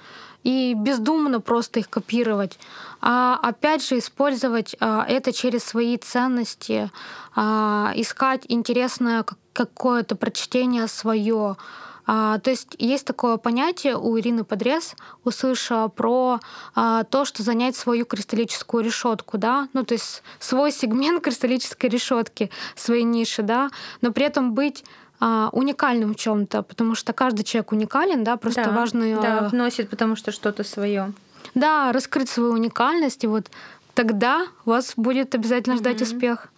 [0.44, 2.58] и бездумно просто их копировать,
[3.00, 6.90] а опять же использовать а, это через свои ценности,
[7.34, 11.56] а, искать интересное какое-то прочтение свое.
[12.06, 16.40] А, то есть есть такое понятие у Ирины Подрез, услышала про
[16.74, 22.50] а, то, что занять свою кристаллическую решетку, да, ну то есть свой сегмент кристаллической решетки,
[22.74, 24.84] своей ниши, да, но при этом быть
[25.20, 29.20] а, уникальным в чем-то, потому что каждый человек уникален, да, просто да, важно...
[29.20, 31.12] Да, а, вносит, потому что что-то свое.
[31.54, 33.48] Да, раскрыть свою уникальность, и вот
[33.94, 36.14] тогда вас будет обязательно ждать mm-hmm.
[36.14, 36.51] успех.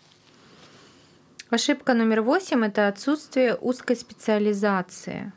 [1.55, 5.33] Ошибка номер восемь это отсутствие узкой специализации.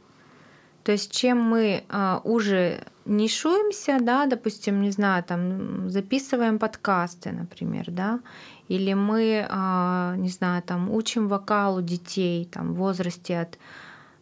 [0.84, 7.92] То есть чем мы а, уже нишуемся, да, допустим, не знаю, там записываем подкасты, например,
[7.92, 8.20] да,
[8.68, 13.60] или мы, а, не знаю, там учим вокалу детей там, в возрасте от,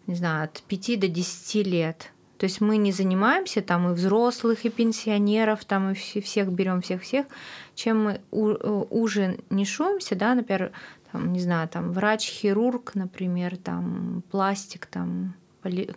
[0.06, 2.12] не знаю, от 5 до 10 лет.
[2.38, 7.26] То есть мы не занимаемся там и взрослых, и пенсионеров, там и всех берем всех-всех,
[7.74, 10.74] чем мы уже нишуемся, да, например,
[11.12, 15.36] там, не знаю, там врач-хирург, например, там пластик, там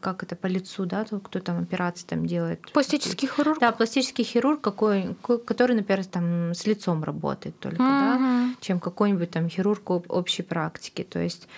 [0.01, 2.73] как это по лицу, да, кто там операции там делает.
[2.73, 3.61] Пластический хирург.
[3.61, 8.19] Да, пластический хирург, какой, который, например, там с лицом работает только, mm-hmm.
[8.19, 11.03] да, чем какой-нибудь там хирург общей практики.
[11.03, 11.49] То есть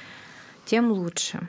[0.64, 1.48] тем лучше.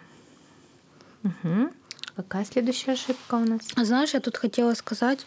[1.24, 1.72] Угу.
[2.16, 3.62] Какая следующая ошибка у нас?
[3.76, 5.26] Знаешь, я тут хотела сказать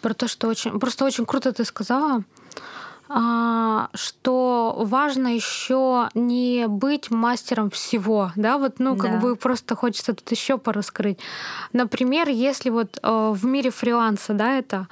[0.00, 2.24] про то, что очень, просто очень круто ты сказала.
[3.12, 9.18] А, что важно еще не быть мастером всего, да, вот, ну, как да.
[9.18, 11.18] бы просто хочется тут еще пораскрыть.
[11.72, 14.86] Например, если вот э, в мире фриланса, да, это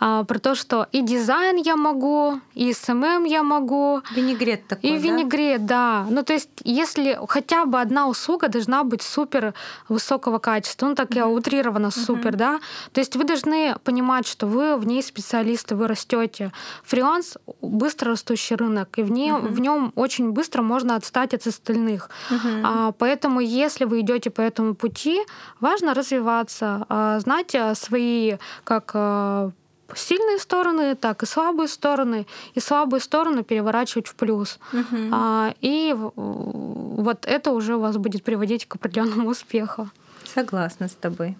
[0.00, 4.02] а, про то, что и дизайн я могу, и СММ я могу.
[4.14, 4.98] Винегрет такой, И да?
[4.98, 6.06] винегрет, да.
[6.10, 9.54] Ну, то есть, если хотя бы одна услуга должна быть супер
[9.88, 11.16] высокого качества, ну, так mm-hmm.
[11.16, 12.36] я утрированно супер, mm-hmm.
[12.36, 12.60] да,
[12.92, 16.52] то есть вы должны понимать, что вы в ней специалисты, вы растете.
[16.84, 19.48] Фриланс быстро растущий рынок, и в, ней, uh-huh.
[19.48, 22.10] в нем очень быстро можно отстать от остальных.
[22.30, 22.62] Uh-huh.
[22.64, 25.20] А, поэтому, если вы идете по этому пути,
[25.60, 29.50] важно развиваться, а, знать а, свои как а,
[29.94, 34.58] сильные стороны, так и слабые стороны, и слабые стороны переворачивать в плюс.
[34.72, 35.10] Uh-huh.
[35.12, 39.88] А, и вот это уже вас будет приводить к определенному успеху.
[40.24, 41.36] Согласна с тобой.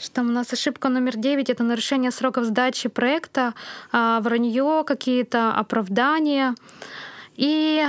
[0.00, 3.54] Что у нас ошибка номер девять это нарушение сроков сдачи проекта,
[3.92, 6.54] а, вранье, какие-то оправдания.
[7.36, 7.86] И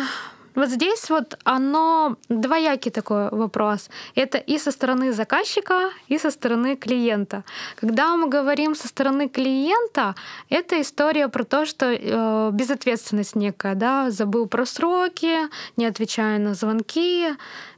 [0.55, 3.89] вот здесь вот оно двоякий такой вопрос.
[4.15, 7.43] Это и со стороны заказчика, и со стороны клиента.
[7.75, 10.15] Когда мы говорим со стороны клиента,
[10.49, 16.53] это история про то, что э, безответственность некая, да, забыл про сроки, не отвечаю на
[16.53, 17.35] звонки,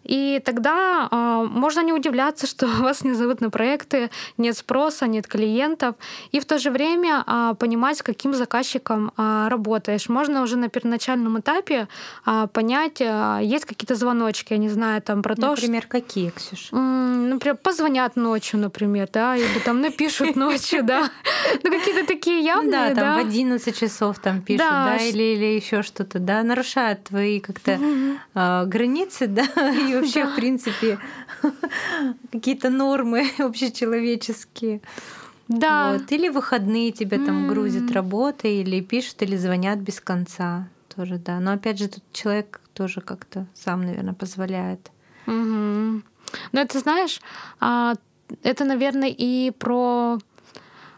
[0.08, 5.28] и тогда э, можно не удивляться, что вас не зовут на проекты, нет спроса, нет
[5.28, 5.96] клиентов.
[6.32, 10.10] И в то же время э, понимать, с каким заказчиком э, работаешь.
[10.10, 11.88] Можно уже на первоначальном этапе
[12.26, 15.92] э, понять, а, есть какие-то звоночки, я не знаю, там про то, Например, что...
[15.92, 16.70] какие, Ксюш?
[16.72, 21.10] Например, позвонят ночью, например, да, или там напишут ночью, да.
[21.64, 22.96] Ну, какие-то такие явные, да.
[22.96, 27.80] там в 11 часов там пишут, да, или, еще что-то, да, нарушают твои как-то
[28.34, 31.00] границы, да, и вообще, в принципе,
[32.32, 34.82] какие-то нормы общечеловеческие.
[35.48, 35.94] Да.
[35.94, 36.12] Вот.
[36.12, 41.40] Или выходные тебя там грузят работой, или пишут, или звонят без конца тоже, да.
[41.40, 44.92] Но опять же, тут человек тоже как-то сам, наверное, позволяет.
[45.26, 45.34] Угу.
[45.34, 46.02] Ну,
[46.54, 47.22] это знаешь,
[47.60, 47.96] а,
[48.44, 50.20] это, наверное, и про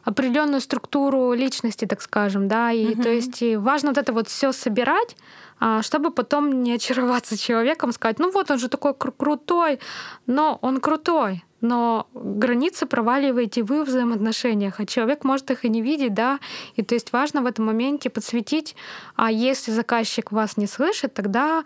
[0.03, 3.03] определенную структуру личности, так скажем, да, и угу.
[3.03, 5.15] то есть важно вот это вот все собирать,
[5.81, 9.79] чтобы потом не очароваться человеком, сказать, ну вот он же такой кру- крутой,
[10.25, 15.81] но он крутой, но границы проваливаете вы в взаимоотношениях, а человек может их и не
[15.81, 16.39] видеть, да,
[16.75, 18.75] и то есть важно в этом моменте подсветить,
[19.15, 21.63] а если заказчик вас не слышит, тогда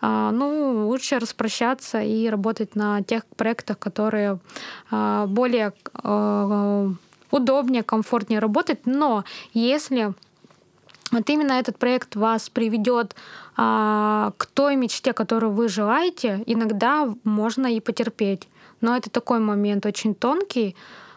[0.00, 4.38] а, ну, лучше распрощаться и работать на тех проектах, которые
[4.90, 6.90] а, более а,
[7.30, 8.86] удобнее, комфортнее работать.
[8.86, 10.14] Но если
[11.10, 13.14] вот именно этот проект вас приведет
[13.56, 18.48] а, к той мечте, которую вы желаете, иногда можно и потерпеть.
[18.80, 20.76] Но это такой момент очень тонкий,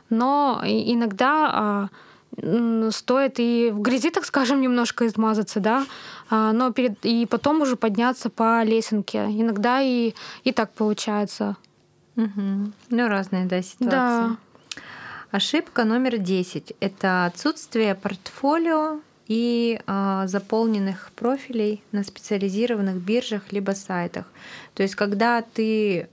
[0.10, 5.86] но иногда а, стоит и в грязи, так скажем, немножко измазаться, да,
[6.30, 9.26] а, но перед, и потом уже подняться по лесенке.
[9.26, 11.58] Иногда и, и так получается.
[12.16, 12.72] Угу.
[12.90, 13.90] Ну, разные, да, ситуации.
[13.90, 14.38] Да.
[15.32, 24.26] Ошибка номер 10– это отсутствие портфолио и э, заполненных профилей на специализированных биржах либо сайтах.
[24.74, 26.10] То есть, когда ты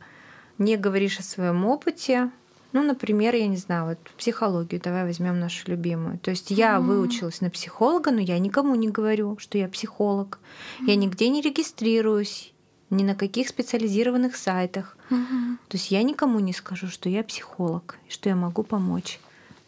[0.59, 2.31] не говоришь о своем опыте,
[2.73, 6.19] ну, например, я не знаю, вот психологию, давай возьмем нашу любимую.
[6.19, 6.83] То есть я mm-hmm.
[6.83, 10.39] выучилась на психолога, но я никому не говорю, что я психолог.
[10.81, 10.85] Mm-hmm.
[10.87, 12.53] Я нигде не регистрируюсь,
[12.91, 14.97] ни на каких специализированных сайтах.
[15.11, 15.57] Mm-hmm.
[15.69, 19.19] То есть я никому не скажу, что я психолог, что я могу помочь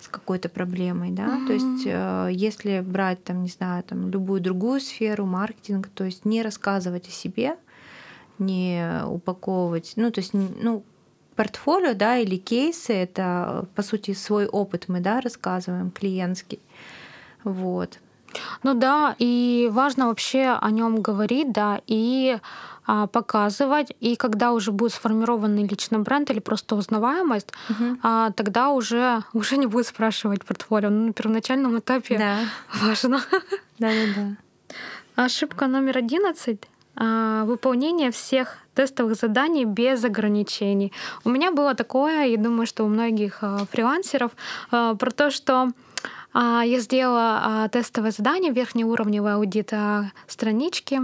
[0.00, 1.26] с какой-то проблемой, да.
[1.26, 1.46] Mm-hmm.
[1.46, 6.24] То есть э, если брать там, не знаю, там любую другую сферу, маркетинг, то есть
[6.24, 7.56] не рассказывать о себе,
[8.38, 10.82] не упаковывать, ну то есть, ну
[11.36, 16.60] портфолио, да, или кейсы, это по сути свой опыт мы, да, рассказываем клиентский,
[17.44, 17.98] вот.
[18.62, 22.38] Ну да, и важно вообще о нем говорить, да, и
[23.12, 23.92] показывать.
[24.00, 27.98] И когда уже будет сформированный личный бренд или просто узнаваемость, угу.
[28.02, 30.90] а, тогда уже, уже не будет спрашивать портфолио.
[30.90, 32.38] Ну, на первоначальном этапе да.
[32.82, 33.22] важно.
[33.78, 34.36] Да-да-да.
[35.16, 40.92] Ошибка номер одиннадцать а, выполнение всех тестовых заданий без ограничений.
[41.24, 44.32] У меня было такое, и думаю, что у многих а, фрилансеров,
[44.70, 45.72] а, про то, что а,
[46.34, 49.72] я сделала а, тестовое задание, верхнеуровневый аудит
[50.26, 51.00] странички,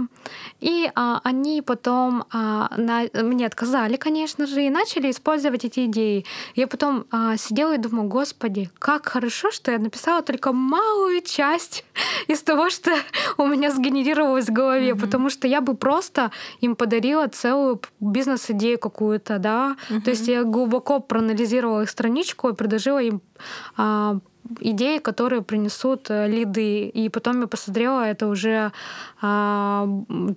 [0.59, 6.25] и а, они потом мне отказали, конечно же, и начали использовать эти идеи.
[6.55, 7.05] Я потом
[7.37, 11.85] сидела и думаю, господи, как хорошо, что я написала только малую часть
[12.27, 12.91] из того, что
[13.37, 14.99] у меня сгенерировалось в голове, mm-hmm.
[14.99, 19.75] потому что я бы просто им подарила целую бизнес-идею какую-то, да.
[19.89, 20.01] Mm-hmm.
[20.01, 23.21] То есть я глубоко проанализировала их страничку и предложила им
[24.59, 26.87] идеи, которые принесут э, лиды.
[26.87, 28.71] И потом я посмотрела, это уже
[29.21, 29.87] а,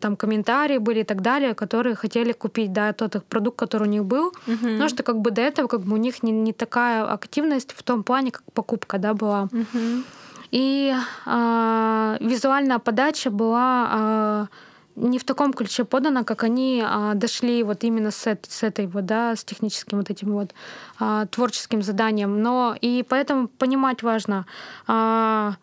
[0.01, 4.05] там комментарии были и так далее, которые хотели купить, да, тот продукт, который у них
[4.05, 4.33] был.
[4.47, 4.73] Uh-huh.
[4.73, 7.83] Потому что как бы до этого как бы у них не, не такая активность в
[7.83, 9.49] том плане, как покупка, да, была.
[9.53, 10.03] Uh-huh.
[10.51, 10.93] И
[11.27, 14.47] а, визуальная подача была а,
[15.01, 19.07] не в таком ключе подано, как они а, дошли вот именно с, с этой вот,
[19.07, 20.55] да, с техническим вот этим вот
[20.99, 22.43] а, творческим заданием.
[22.43, 24.47] Но и поэтому понимать важно,
[24.87, 25.55] а,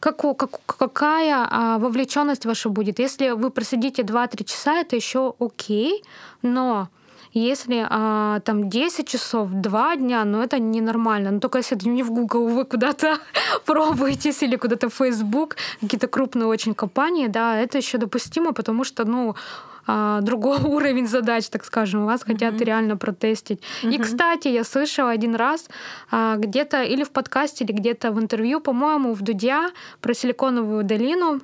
[0.00, 2.98] как, как, какая а, вовлеченность ваша будет.
[2.98, 6.02] Если вы просидите 2-3 часа, это еще окей,
[6.42, 6.88] но
[7.32, 11.30] если а, там 10 часов, 2 дня, ну это ненормально.
[11.30, 13.18] Ну только если это не в Google, вы куда-то
[13.64, 19.04] пробуетесь или куда-то в Facebook, какие-то крупные очень компании, да, это еще допустимо, потому что,
[19.04, 19.34] ну,
[19.86, 22.32] а, другой уровень задач, так скажем, вас mm-hmm.
[22.32, 23.60] хотят реально протестить.
[23.82, 23.94] Mm-hmm.
[23.94, 25.68] И, кстати, я слышала один раз
[26.10, 31.40] а, где-то или в подкасте, или где-то в интервью, по-моему, в Дудя про Силиконовую долину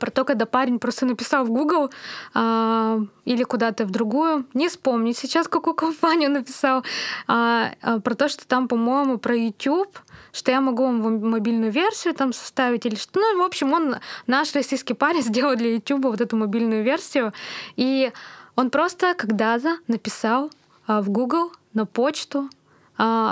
[0.00, 1.90] про то, когда парень просто написал в Google
[2.34, 6.84] а, или куда-то в другую, не вспомню сейчас, какую компанию написал,
[7.26, 9.98] а, а, про то, что там, по-моему, про YouTube,
[10.32, 13.20] что я могу вам мобильную версию там составить или что.
[13.20, 17.32] Ну, в общем, он, наш российский парень, сделал для YouTube вот эту мобильную версию,
[17.76, 18.12] и
[18.54, 20.50] он просто когда-то написал
[20.86, 22.48] а, в Google на почту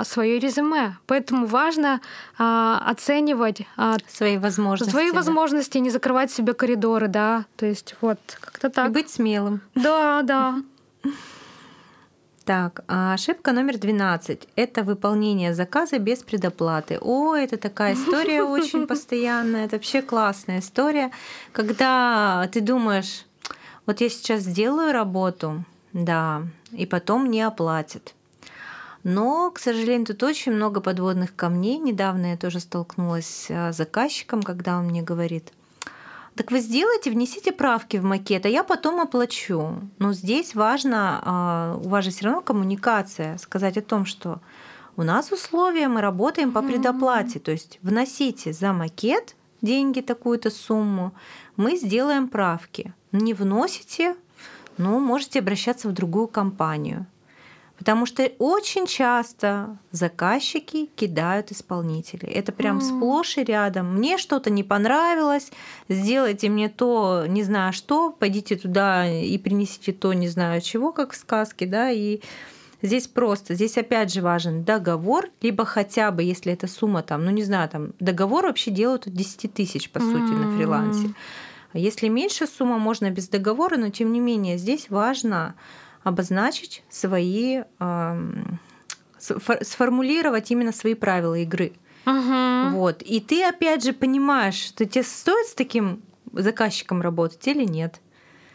[0.05, 0.97] свое резюме.
[1.07, 2.01] Поэтому важно
[2.39, 4.91] а, оценивать а, свои возможности.
[4.91, 5.17] Свои да.
[5.17, 7.47] возможности, не закрывать себе коридоры, да.
[7.57, 8.91] То есть вот как-то так.
[8.91, 9.61] И быть смелым.
[9.75, 10.63] Да, да.
[12.45, 16.99] Так, ошибка номер 12– это выполнение заказа без предоплаты.
[17.01, 21.11] О, это такая история очень постоянная, это вообще классная история,
[21.53, 23.25] когда ты думаешь,
[23.87, 25.65] вот я сейчас сделаю работу,
[25.95, 28.14] да, и потом не оплатят.
[29.05, 31.79] Но, к сожалению, тут очень много подводных камней.
[31.79, 35.53] Недавно я тоже столкнулась с заказчиком, когда он мне говорит–
[36.37, 39.81] так вы сделайте, внесите правки в макет, а я потом оплачу.
[39.99, 44.41] Но здесь важно, а, у вас же все равно коммуникация, сказать о том, что
[44.97, 47.39] у нас условия, мы работаем по предоплате.
[47.39, 51.13] То есть вносите за макет деньги такую-то сумму,
[51.57, 52.93] мы сделаем правки.
[53.13, 54.17] Не вносите,
[54.77, 57.07] ну, можете обращаться в другую компанию.
[57.85, 62.33] Потому что очень часто заказчики кидают исполнителей.
[62.33, 62.81] Это прям mm.
[62.81, 63.97] сплошь и рядом.
[63.97, 65.53] Мне что-то не понравилось,
[65.91, 71.13] сделайте мне то, не знаю что, пойдите туда и принесите то, не знаю чего, как
[71.13, 72.21] в сказке, да, и
[72.81, 77.31] Здесь просто, здесь опять же важен договор, либо хотя бы, если эта сумма там, ну
[77.31, 80.37] не знаю, там договор вообще делают от 10 тысяч, по сути, mm.
[80.37, 81.15] на фрилансе.
[81.75, 85.55] Если меньше сумма, можно без договора, но тем не менее здесь важно
[86.05, 87.63] обозначить свои,
[89.19, 91.73] сформулировать именно свои правила игры.
[92.07, 92.77] Угу.
[92.77, 93.03] Вот.
[93.03, 96.03] И ты опять же понимаешь, что тебе стоит с таким
[96.33, 98.01] заказчиком работать или нет.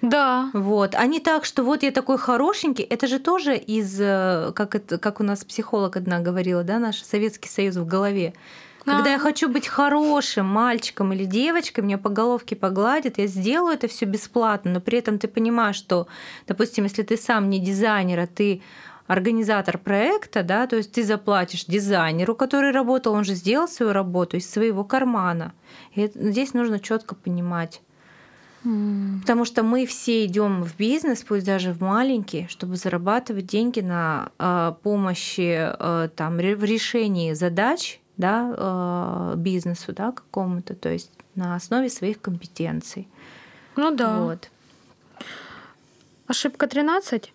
[0.01, 0.49] Да.
[0.53, 0.95] Вот.
[0.95, 2.83] А не так, что вот я такой хорошенький.
[2.83, 7.01] Это же тоже из, э, как, это, как у нас психолог одна говорила, да, наш
[7.03, 8.33] Советский Союз в голове.
[8.89, 13.87] Когда я хочу быть хорошим мальчиком или девочкой, мне по головке погладят, я сделаю это
[13.87, 16.07] все бесплатно, но при этом ты понимаешь, что,
[16.47, 18.61] допустим, если ты сам не дизайнер, а ты
[19.07, 24.37] организатор проекта, да, то есть ты заплатишь дизайнеру, который работал, он же сделал свою работу
[24.37, 25.53] из своего кармана.
[25.95, 27.81] И это, здесь нужно четко понимать.
[28.63, 29.21] Mm.
[29.21, 34.31] Потому что мы все идем в бизнес, пусть даже в маленький, чтобы зарабатывать деньги на
[34.37, 41.55] э, помощи э, там, в решении задач да, э, бизнесу да, какому-то, то есть на
[41.55, 43.07] основе своих компетенций.
[43.75, 44.19] Ну да.
[44.19, 44.49] Вот.
[46.27, 47.33] Ошибка 13.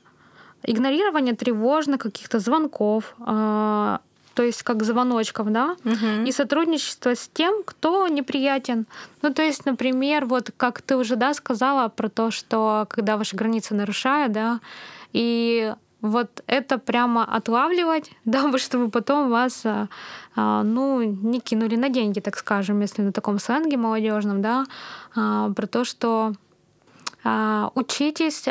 [0.62, 3.98] Игнорирование тревожных каких-то звонков, э,
[4.34, 6.26] то есть как звоночков, да, угу.
[6.26, 8.86] и сотрудничество с тем, кто неприятен.
[9.22, 13.36] Ну, то есть, например, вот как ты уже, да, сказала про то, что когда ваши
[13.36, 14.60] границы нарушают, да,
[15.14, 15.74] и
[16.04, 19.88] вот это прямо отлавливать, дабы чтобы потом вас а,
[20.36, 24.66] а, ну, не кинули на деньги, так скажем, если на таком сленге молодежном, да,
[25.16, 26.32] а, про то, что
[27.74, 28.42] учитесь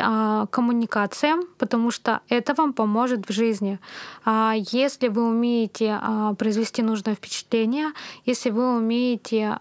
[0.50, 3.78] коммуникациям, потому что это вам поможет в жизни.
[4.26, 6.00] Если вы умеете
[6.36, 7.92] произвести нужное впечатление,
[8.26, 9.60] если вы умеете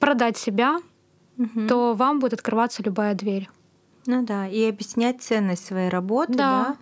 [0.00, 0.80] продать себя,
[1.38, 1.68] угу.
[1.68, 3.48] то вам будет открываться любая дверь.
[4.06, 6.36] Ну да, и объяснять ценность своей работы, да.
[6.36, 6.76] да?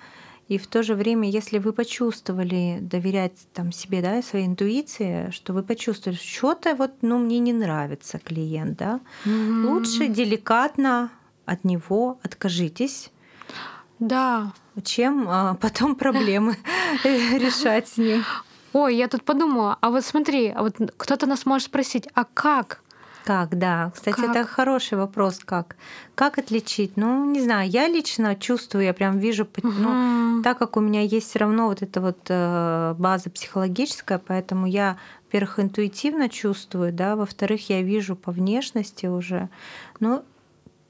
[0.47, 5.55] И в то же время, если вы почувствовали доверять там себе, да, своей интуиции, что
[5.55, 9.67] вы почувствовали, что-то вот, ну, мне не нравится клиент, да, mm-hmm.
[9.67, 11.11] лучше деликатно
[11.47, 13.11] от него откажитесь.
[13.99, 14.53] Да.
[14.83, 16.59] Чем а, потом проблемы
[17.05, 18.23] решать с ним.
[18.75, 22.83] Ой, я тут подумала, а вот смотри, а вот кто-то нас может спросить, а как
[23.25, 23.91] как, да.
[23.95, 24.31] Кстати, как?
[24.31, 25.77] это хороший вопрос, как.
[26.15, 26.97] Как отличить?
[26.97, 29.73] Ну, не знаю, я лично чувствую, я прям вижу, угу.
[29.79, 34.67] ну, так как у меня есть все равно вот эта вот э, база психологическая, поэтому
[34.67, 39.49] я, во-первых, интуитивно чувствую, да, во-вторых, я вижу по внешности уже.
[40.01, 40.23] Ну,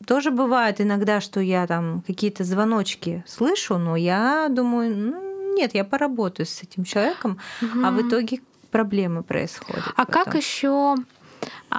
[0.05, 5.85] тоже бывает иногда, что я там какие-то звоночки слышу, но я думаю, ну, нет, я
[5.85, 7.85] поработаю с этим человеком, угу.
[7.85, 8.41] а в итоге
[8.73, 9.85] проблемы происходят.
[9.95, 10.25] А потом.
[10.25, 10.97] как еще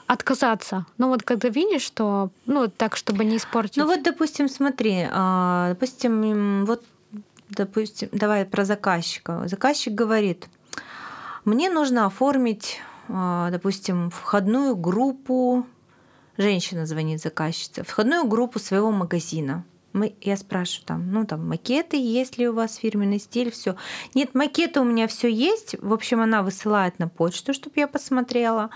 [0.08, 0.86] отказаться.
[0.98, 3.78] Ну вот когда видишь, что, ну так, чтобы не испортить.
[3.78, 6.84] Ну вот, допустим, смотри, а, допустим, вот,
[7.50, 9.44] допустим, давай про заказчика.
[9.48, 10.48] Заказчик говорит,
[11.46, 15.66] мне нужно оформить, а, допустим, входную группу,
[16.38, 19.64] женщина звонит заказчице, входную группу своего магазина.
[19.94, 23.78] Мы, я спрашиваю там, ну там макеты, есть ли у вас фирменный стиль, все.
[24.14, 25.78] Нет, макеты у меня все есть.
[25.82, 28.72] В общем, она высылает на почту, чтобы я посмотрела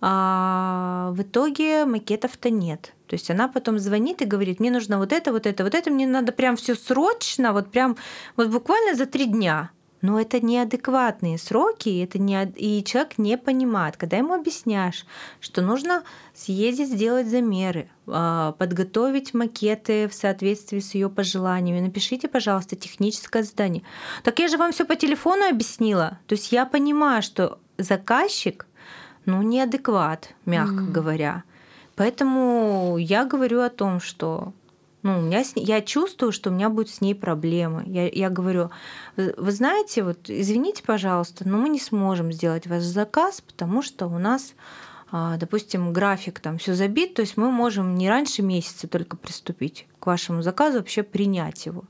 [0.00, 2.92] а в итоге макетов-то нет.
[3.06, 5.90] То есть она потом звонит и говорит, мне нужно вот это, вот это, вот это,
[5.90, 7.96] мне надо прям все срочно, вот прям,
[8.36, 9.70] вот буквально за три дня.
[10.02, 13.96] Но это неадекватные сроки, это не, и человек не понимает.
[13.96, 15.06] Когда ему объясняешь,
[15.40, 21.80] что нужно съездить, сделать замеры, а, подготовить макеты в соответствии с ее пожеланиями.
[21.80, 23.82] Напишите, пожалуйста, техническое задание.
[24.22, 26.18] Так я же вам все по телефону объяснила.
[26.26, 28.66] То есть я понимаю, что заказчик,
[29.26, 30.90] ну, неадекват, мягко mm.
[30.90, 31.44] говоря.
[31.96, 34.52] Поэтому я говорю о том, что
[35.02, 37.84] ну, у меня с ней, я чувствую, что у меня будет с ней проблемы.
[37.86, 38.70] Я, я говорю,
[39.16, 44.18] вы знаете, вот извините, пожалуйста, но мы не сможем сделать ваш заказ, потому что у
[44.18, 44.54] нас,
[45.12, 49.86] а, допустим, график там все забит, то есть мы можем не раньше месяца только приступить
[50.00, 51.84] к вашему заказу, вообще принять его.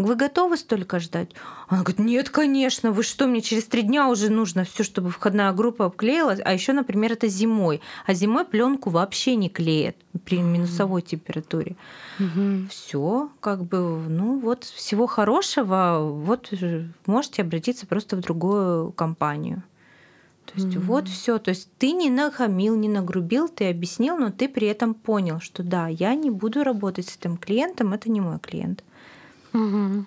[0.00, 1.28] Вы готовы столько ждать?
[1.68, 5.52] Она говорит, нет, конечно, вы что, мне через три дня уже нужно все, чтобы входная
[5.52, 6.40] группа обклеилась.
[6.42, 7.82] А еще, например, это зимой.
[8.06, 11.76] А зимой пленку вообще не клеят при минусовой температуре.
[12.18, 12.68] Угу.
[12.70, 13.78] Все, как бы,
[14.08, 15.98] ну вот, всего хорошего.
[16.00, 16.50] Вот
[17.04, 19.62] можете обратиться просто в другую компанию.
[20.46, 21.38] То есть mm вот все.
[21.38, 25.62] То есть ты не нахамил, не нагрубил, ты объяснил, но ты при этом понял, что
[25.62, 28.82] да, я не буду работать с этим клиентом, это не мой клиент.
[29.52, 30.06] Угу.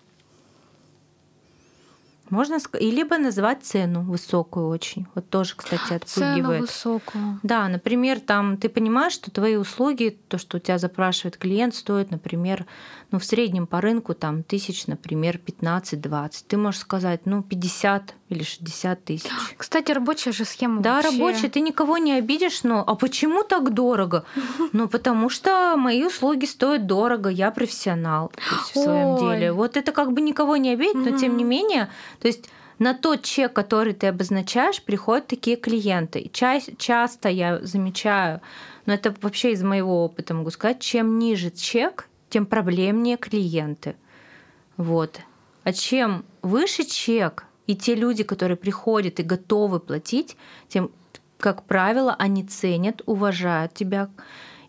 [2.29, 5.05] Можно и либо назвать цену высокую очень.
[5.13, 6.07] Вот тоже, кстати, отпугивает.
[6.07, 7.39] Цену высокую.
[7.43, 12.09] Да, например, там ты понимаешь, что твои услуги, то, что у тебя запрашивает клиент, стоит,
[12.09, 12.65] например,
[13.13, 16.45] ну, в среднем по рынку там тысяч, например, 15-20.
[16.47, 19.29] Ты можешь сказать, ну, 50 или 60 тысяч.
[19.57, 21.11] Кстати, рабочая же схема Да, вообще...
[21.11, 21.49] рабочая.
[21.49, 24.25] Ты никого не обидишь, но а почему так дорого?
[24.73, 28.31] Ну, потому что мои услуги стоят дорого, я профессионал
[28.73, 29.53] в своем деле.
[29.53, 31.89] Вот это как бы никого не обидит, но тем не менее,
[32.19, 32.49] то есть
[32.79, 36.19] на тот чек, который ты обозначаешь, приходят такие клиенты.
[36.19, 38.41] И ча- часто я замечаю,
[38.87, 43.95] но это вообще из моего опыта могу сказать, чем ниже чек, тем проблемнее клиенты.
[44.75, 45.19] Вот.
[45.63, 50.35] А чем выше чек, и те люди, которые приходят и готовы платить,
[50.67, 50.89] тем,
[51.37, 54.09] как правило, они ценят, уважают тебя.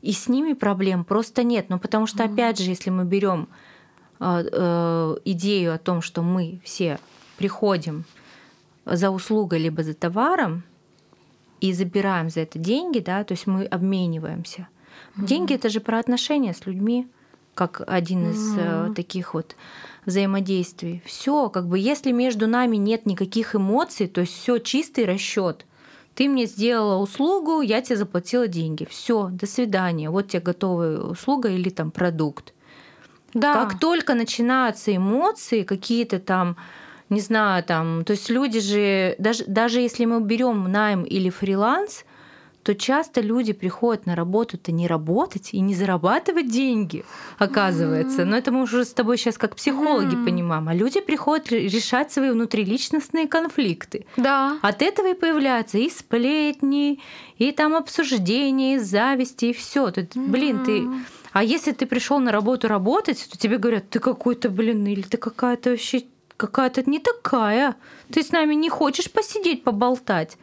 [0.02, 1.70] И с ними проблем просто нет.
[1.70, 3.48] Ну, потому что, опять же, если мы берем
[4.20, 6.98] э, э, идею о том, что мы все
[7.38, 8.04] приходим
[8.84, 10.64] за услугой либо за товаром
[11.62, 14.68] и забираем за это деньги, да, то есть мы обмениваемся.
[15.16, 17.08] Деньги это же про отношения с людьми
[17.54, 18.94] как один из mm-hmm.
[18.94, 19.56] таких вот
[20.06, 21.02] взаимодействий.
[21.04, 25.66] Все, как бы, если между нами нет никаких эмоций, то есть все чистый расчет.
[26.14, 28.86] Ты мне сделала услугу, я тебе заплатила деньги.
[28.88, 30.10] Все, до свидания.
[30.10, 32.52] Вот тебе готовая услуга или там продукт.
[33.32, 33.54] Да.
[33.54, 36.56] Как только начинаются эмоции, какие-то там,
[37.08, 42.04] не знаю, там, то есть люди же, даже, даже если мы берем найм или фриланс,
[42.64, 47.04] то часто люди приходят на работу-то не работать и не зарабатывать деньги,
[47.38, 48.22] оказывается.
[48.22, 48.24] Mm-hmm.
[48.24, 50.24] Но это мы уже с тобой сейчас как психологи mm-hmm.
[50.24, 50.68] понимаем.
[50.68, 54.06] А люди приходят решать свои внутриличностные конфликты.
[54.16, 54.58] Да.
[54.62, 57.00] От этого и появляются и сплетни,
[57.36, 59.88] и там обсуждения, и зависти, и все.
[59.88, 60.26] Mm-hmm.
[60.28, 60.88] блин, ты
[61.32, 65.16] а если ты пришел на работу работать, то тебе говорят, ты какой-то, блин, или ты
[65.16, 66.04] какая-то вообще
[66.36, 67.74] какая-то не такая.
[68.12, 70.38] Ты с нами не хочешь посидеть, поболтать.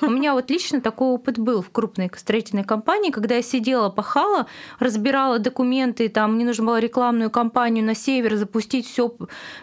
[0.00, 4.46] У меня вот лично такой опыт был в крупной строительной компании, когда я сидела, пахала,
[4.78, 9.14] разбирала документы, там мне нужно было рекламную кампанию на север запустить, все,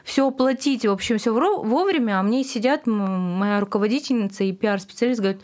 [0.04, 5.42] все оплатить, в общем, все вовремя, а мне сидят моя руководительница и пиар-специалист говорит,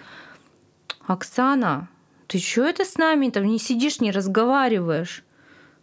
[1.07, 1.89] Оксана,
[2.27, 5.23] ты что это с нами там не сидишь, не разговариваешь?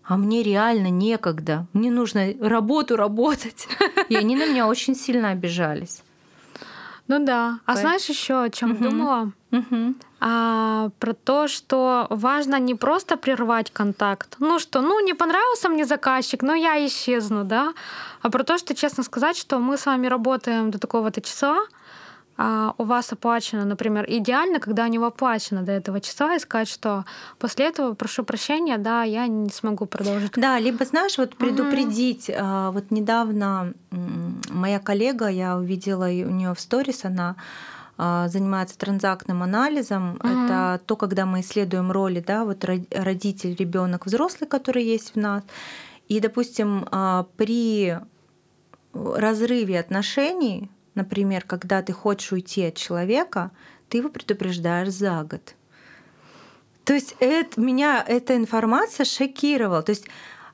[0.05, 3.69] а мне реально некогда, мне нужно работу работать.
[4.09, 6.03] И они на меня очень сильно обижались.
[7.09, 7.59] Ну да.
[7.67, 8.85] А знаешь еще о чем угу.
[8.85, 9.33] думала?
[9.51, 9.95] Угу.
[10.21, 14.37] А, про то, что важно не просто прервать контакт.
[14.39, 17.75] Ну что, ну не понравился мне заказчик, но я исчезну, да.
[18.23, 21.59] А про то, что честно сказать, что мы с вами работаем до такого-то числа,
[22.37, 26.69] а у вас оплачено, например, идеально, когда у него оплачено до этого часа, и сказать,
[26.69, 27.05] что
[27.39, 30.33] после этого прошу прощения, да, я не смогу продолжить.
[30.37, 32.31] Да, либо, знаешь, вот предупредить.
[32.31, 32.73] Угу.
[32.73, 33.75] Вот недавно
[34.49, 37.37] моя коллега, я увидела у нее в сторис, она
[37.99, 40.15] а, занимается транзактным анализом.
[40.15, 40.29] Угу.
[40.29, 45.43] Это то, когда мы исследуем роли, да, вот родитель, ребенок, взрослый, который есть в нас.
[46.09, 47.99] И, допустим, а, при
[48.95, 53.51] разрыве отношений Например, когда ты хочешь уйти от человека,
[53.89, 55.55] ты его предупреждаешь за год.
[56.85, 59.83] То есть это, меня эта информация шокировала.
[59.83, 60.07] То есть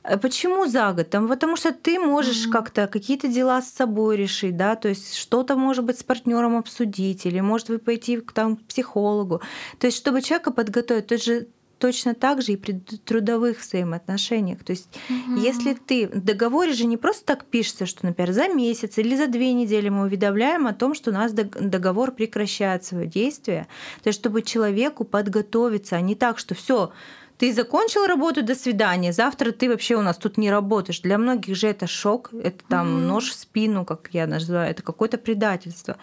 [0.04, 1.10] э, Почему за год?
[1.10, 2.52] Там, потому что ты можешь mm-hmm.
[2.52, 7.26] как-то какие-то дела с собой решить, да, то есть что-то, может быть, с партнером обсудить,
[7.26, 9.40] или, может быть, пойти там, к психологу.
[9.78, 14.64] То есть, чтобы человека подготовить, то есть же точно так же и при трудовых взаимоотношениях.
[14.64, 15.38] То есть, угу.
[15.38, 19.26] если ты в договоре же не просто так пишется, что, например, за месяц или за
[19.26, 23.66] две недели мы уведомляем о том, что у нас договор прекращает свое действие,
[24.02, 26.92] то есть, чтобы человеку подготовиться, а не так, что все
[27.38, 29.12] ты закончил работу, до свидания.
[29.12, 31.00] Завтра ты вообще у нас тут не работаешь.
[31.00, 33.06] Для многих же это шок, это там mm-hmm.
[33.06, 35.96] нож в спину, как я называю, это какое-то предательство.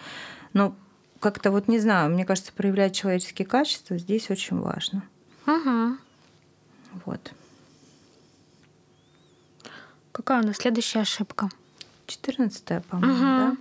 [0.54, 0.76] Но
[1.20, 5.04] как-то вот не знаю, мне кажется, проявлять человеческие качества здесь очень важно.
[5.48, 5.98] Угу.
[7.06, 7.34] Вот.
[10.12, 11.50] Какая у нас следующая ошибка?
[12.08, 13.58] Четырнадцатая, по-моему, угу.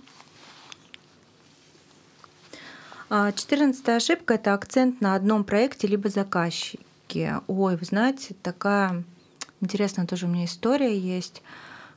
[3.09, 3.31] да?
[3.33, 7.41] Четырнадцатая ошибка– это акцент на одном проекте либо заказчике.
[7.47, 9.03] Ой, вы знаете, такая
[9.61, 11.41] интересная тоже у меня история есть.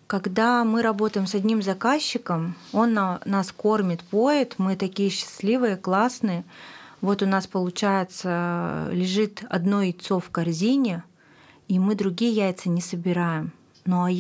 [0.07, 6.45] Когда мы работаем с одним заказчиком, он нас кормит, поет, мы такие счастливые, классные.
[7.01, 11.05] Вот у нас, получается, лежит одно яйцо в корзине,
[11.69, 13.53] и мы другие яйца не собираем.
[13.85, 14.11] Но а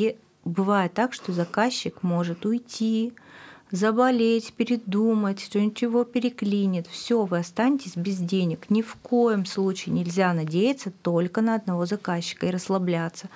[0.44, 3.12] бывает так, что заказчик может уйти,
[3.70, 6.86] заболеть, передумать, что-нибудь его переклинит.
[6.86, 8.70] Все, вы останетесь без денег.
[8.70, 13.28] Ни в коем случае нельзя надеяться только на одного заказчика и расслабляться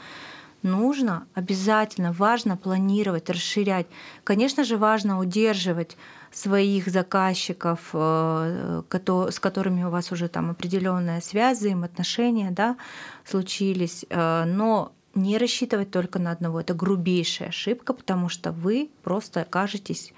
[0.63, 3.87] нужно обязательно, важно планировать, расширять.
[4.25, 5.97] Конечно же, важно удерживать
[6.33, 8.83] своих заказчиков, э,
[9.31, 12.77] с которыми у вас уже там определенная связь, взаимоотношения да,
[13.25, 16.61] случились, э, но не рассчитывать только на одного.
[16.61, 20.15] Это грубейшая ошибка, потому что вы просто окажетесь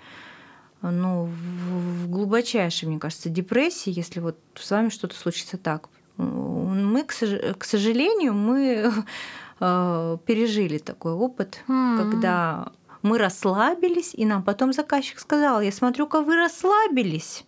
[0.83, 5.89] ну, в глубочайшей, мне кажется, депрессии, если вот с вами что-то случится так.
[6.17, 8.93] Мы, к сожалению, мы
[9.61, 11.99] Э, пережили такой опыт, mm-hmm.
[11.99, 12.73] когда
[13.05, 17.45] мы расслабились, и нам потом заказчик сказал, я смотрю-ка вы расслабились,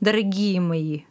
[0.00, 1.02] дорогие мои.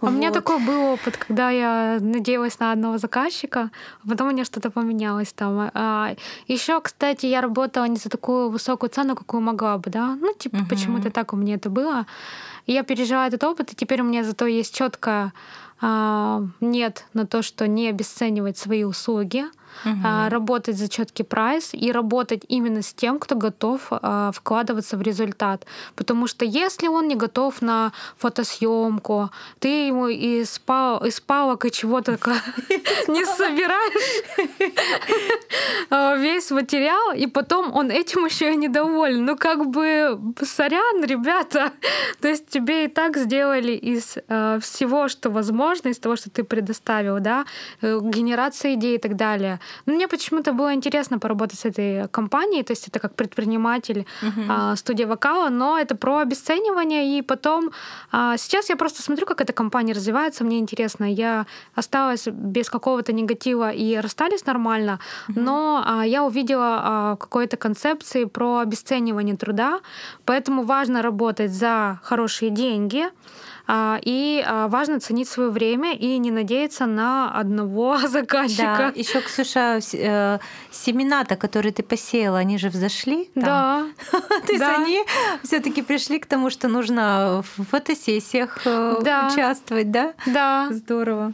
[0.00, 0.10] А вот.
[0.10, 3.70] У меня такой был опыт, когда я надеялась на одного заказчика,
[4.02, 5.70] а потом у меня что-то поменялось там.
[5.72, 6.14] А,
[6.48, 10.16] еще, кстати, я работала не за такую высокую цену, какую могла бы, да.
[10.20, 10.66] Ну, типа, угу.
[10.70, 12.06] почему-то так у меня это было.
[12.66, 15.32] И я пережила этот опыт, и теперь у меня зато есть четкая
[15.80, 19.44] а, нет на то, что не обесценивать свои услуги,
[19.84, 20.28] угу.
[20.28, 25.66] работать за четкий прайс и работать именно с тем, кто готов а, вкладываться в результат.
[25.96, 31.70] Потому что если он не готов на фотосъемку, ты ему из, пал, из палок и
[31.70, 32.12] чего-то
[33.08, 34.22] не собираешь
[35.90, 39.24] а, весь материал, и потом он этим еще и недоволен.
[39.24, 41.72] Ну, как бы, сорян, ребята.
[42.20, 44.16] То есть тебе и так сделали из
[44.60, 47.44] всего, что возможно, из того, что ты предоставил, да,
[47.82, 49.59] э, генерация идей и так далее.
[49.86, 54.76] Но мне почему-то было интересно поработать с этой компанией, то есть это как предприниматель uh-huh.
[54.76, 57.70] студия вокала, но это про обесценивание, и потом
[58.12, 61.04] а, сейчас я просто смотрю, как эта компания развивается, мне интересно.
[61.04, 65.40] Я осталась без какого-то негатива и расстались нормально, uh-huh.
[65.40, 69.80] но а, я увидела какой-то концепции про обесценивание труда,
[70.24, 73.10] поэтому важно работать за хорошие деньги, а,
[74.02, 78.92] и а, важно ценить свое время и не надеяться на одного заказчика.
[78.92, 80.38] Да, еще, Ксюша, э,
[80.70, 83.30] семена-то, которые ты посеяла, они же взошли.
[83.34, 83.44] Там.
[83.44, 83.86] Да.
[84.46, 85.04] То есть они
[85.42, 88.94] все-таки пришли к тому, что нужно в фотосессиях э,
[89.30, 90.14] участвовать, да?
[90.26, 90.68] Да.
[90.70, 91.32] Здорово.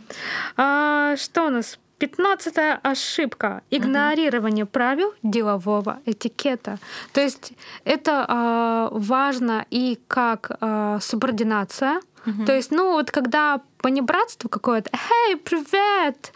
[0.56, 1.78] А, что у нас?
[1.98, 4.72] Пятнадцатая ошибка– игнорирование угу.
[4.72, 6.78] правил делового этикета.
[7.12, 12.02] То есть это э, важно и как э, субординация.
[12.46, 14.90] То есть, ну вот когда понебратство какое-то,
[15.28, 16.32] «Эй, привет!»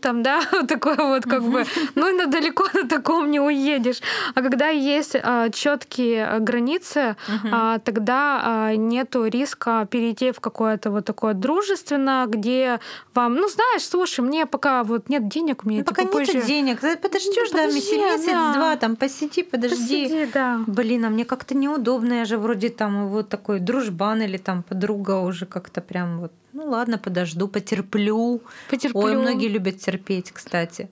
[0.00, 4.00] там, да, такое вот как бы, ну, на далеко на таком не уедешь.
[4.34, 7.16] А когда есть а, четкие границы,
[7.52, 12.80] а, тогда а, нету риска перейти в какое-то вот такое дружественно, где
[13.14, 16.42] вам, ну, знаешь, слушай, мне пока вот нет денег, мне ну, пока нет позже...
[16.42, 20.04] денег, подождешь, ну, да, месяц-два, там, посиди, подожди.
[20.04, 20.60] Посиди, да.
[20.66, 25.18] Блин, а мне как-то неудобно, я же вроде там вот такой дружбан или там подруга
[25.18, 28.42] уже как-то прям вот, ну ладно, подожду, потерплю.
[28.70, 29.00] Потерплю.
[29.00, 30.88] Ой, многие любят терпеть, кстати.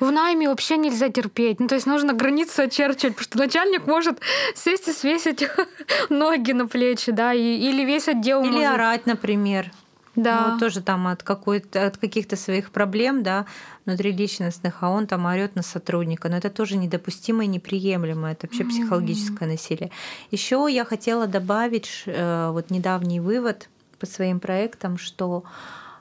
[0.00, 1.60] В найме вообще нельзя терпеть.
[1.60, 4.18] Ну, то есть нужно границы очерчивать, потому что начальник может
[4.56, 5.44] сесть и свесить
[6.10, 8.70] ноги на плечи, да, и, или весь отдел Или может...
[8.70, 9.70] орать, например.
[10.16, 10.48] Да.
[10.48, 13.46] Ну, тоже там от, какой-то, от каких-то своих проблем, да,
[13.86, 16.28] внутриличностных, а он там орет на сотрудника.
[16.28, 18.32] Но это тоже недопустимо и неприемлемо.
[18.32, 19.90] Это вообще психологическое насилие.
[20.32, 23.68] Еще я хотела добавить э, вот недавний вывод
[24.04, 25.42] по своим проектам, что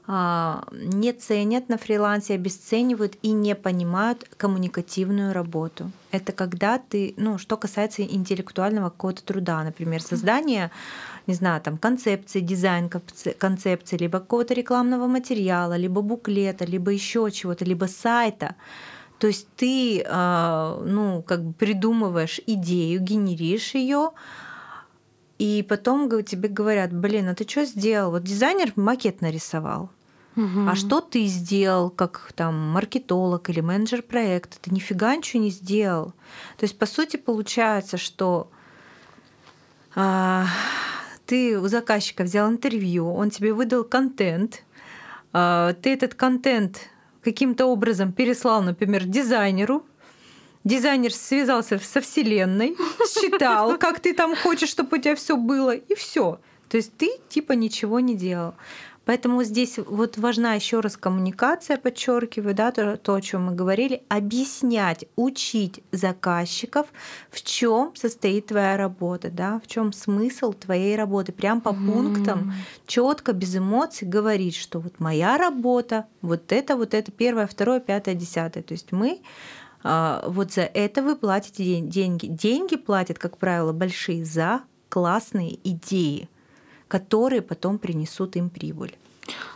[0.07, 5.89] а, не ценят на фрилансе, обесценивают и не понимают коммуникативную работу.
[6.11, 10.69] Это когда ты, ну, что касается интеллектуального какого-то труда, например, создание,
[11.27, 12.89] не знаю, там, концепции, дизайн
[13.39, 18.55] концепции, либо какого-то рекламного материала, либо буклета, либо еще чего-то, либо сайта.
[19.19, 24.11] То есть ты, а, ну, как бы придумываешь идею, генеришь ее,
[25.43, 28.11] и потом тебе говорят, блин, а ты что сделал?
[28.11, 29.89] Вот дизайнер макет нарисовал.
[30.37, 30.69] Угу.
[30.69, 34.55] А что ты сделал, как там маркетолог или менеджер проекта?
[34.61, 36.13] Ты нифига ничего не сделал.
[36.57, 38.49] То есть, по сути, получается, что
[39.95, 40.45] а,
[41.25, 44.63] ты у заказчика взял интервью, он тебе выдал контент,
[45.33, 46.89] а, ты этот контент
[47.21, 49.85] каким-то образом переслал, например, дизайнеру,
[50.63, 52.75] дизайнер связался со Вселенной,
[53.07, 56.39] считал, как ты там хочешь, чтобы у тебя все было, и все.
[56.69, 58.55] То есть ты типа ничего не делал.
[59.05, 64.03] Поэтому здесь вот важна еще раз коммуникация, подчеркиваю, да, то, то, о чем мы говорили,
[64.07, 66.87] объяснять, учить заказчиков,
[67.29, 71.85] в чем состоит твоя работа, да, в чем смысл твоей работы, прям по mm.
[71.85, 72.53] пунктам
[72.87, 78.15] четко без эмоций говорить, что вот моя работа, вот это, вот это первое, второе, пятое,
[78.15, 78.63] десятое.
[78.63, 79.19] То есть мы
[79.83, 82.27] вот за это вы платите деньги.
[82.27, 86.29] Деньги платят, как правило, большие за классные идеи
[86.93, 88.95] которые потом принесут им прибыль.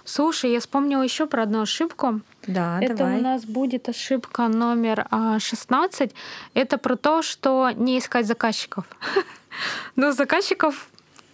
[0.06, 2.22] Слушай, я вспомнила еще про одну ошибку.
[2.48, 3.20] Да, Это давай.
[3.20, 5.08] у нас будет ошибка номер
[5.38, 6.12] 16.
[6.12, 8.86] А, Это про то, что не искать заказчиков.
[9.96, 10.90] Но заказчиков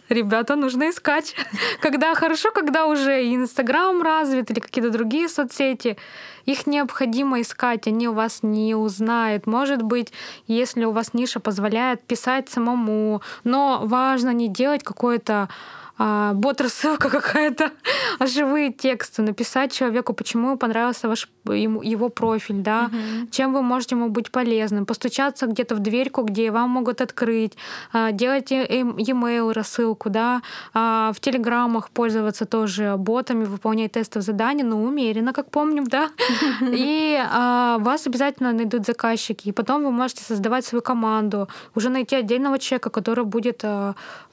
[0.10, 1.36] ребята, нужно искать.
[1.82, 5.98] Когда хорошо, когда уже Инстаграм развит или какие-то другие соцсети,
[6.46, 9.48] их необходимо искать, они у вас не узнают.
[9.48, 10.12] Может быть,
[10.48, 15.50] если у вас ниша позволяет писать самому, но важно не делать какое-то
[15.98, 17.72] а, бот-рассылка какая-то,
[18.20, 23.28] а живые тексты, написать человеку, почему ему понравился ваш ему, его профиль, да, угу.
[23.32, 27.54] чем вы можете ему быть полезным, постучаться где-то в дверьку, где вам могут открыть,
[27.92, 30.42] а, делать e-mail рассылку, да,
[30.74, 36.10] а, в телеграммах пользоваться тоже ботами, выполнять тестовые задания, но умеренно, как помним, да,
[36.62, 42.16] и а, вас обязательно найдут заказчики, и потом вы можете создавать свою команду, уже найти
[42.16, 43.64] отдельного человека, который будет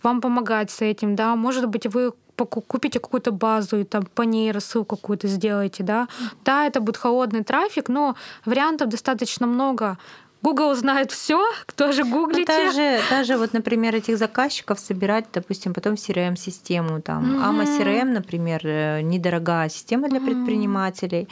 [0.03, 4.53] вам помогать с этим, да, может быть, вы купите какую-то базу и там по ней
[4.53, 6.07] рассылку какую-то сделаете, да.
[6.45, 8.15] Да, это будет холодный трафик, но
[8.47, 9.99] вариантов достаточно много.
[10.43, 12.53] Google знает все, кто же гуглите.
[12.53, 17.03] Ну, даже, даже вот, например, этих заказчиков собирать, допустим, потом в CRM-систему.
[17.03, 17.51] Там mm-hmm.
[17.51, 20.25] AMA CRM, например, э, недорогая система для mm-hmm.
[20.27, 21.29] предпринимателей.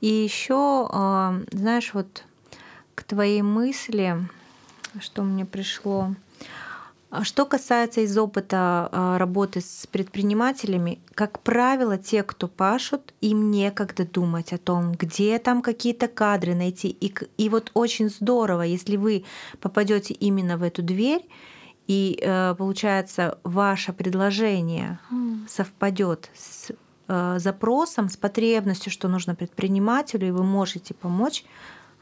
[0.00, 2.24] И еще, а, знаешь, вот
[2.94, 4.16] к твоей мысли,
[5.00, 6.14] что мне пришло,
[7.22, 14.04] что касается из опыта а, работы с предпринимателями, как правило, те, кто пашут, им некогда
[14.04, 16.88] думать о том, где там какие-то кадры найти.
[16.88, 19.24] И, и вот очень здорово, если вы
[19.60, 21.26] попадете именно в эту дверь,
[21.86, 24.98] и э, получается ваше предложение
[25.48, 26.70] совпадет с
[27.08, 31.44] э, запросом, с потребностью, что нужно предпринимателю, и вы можете помочь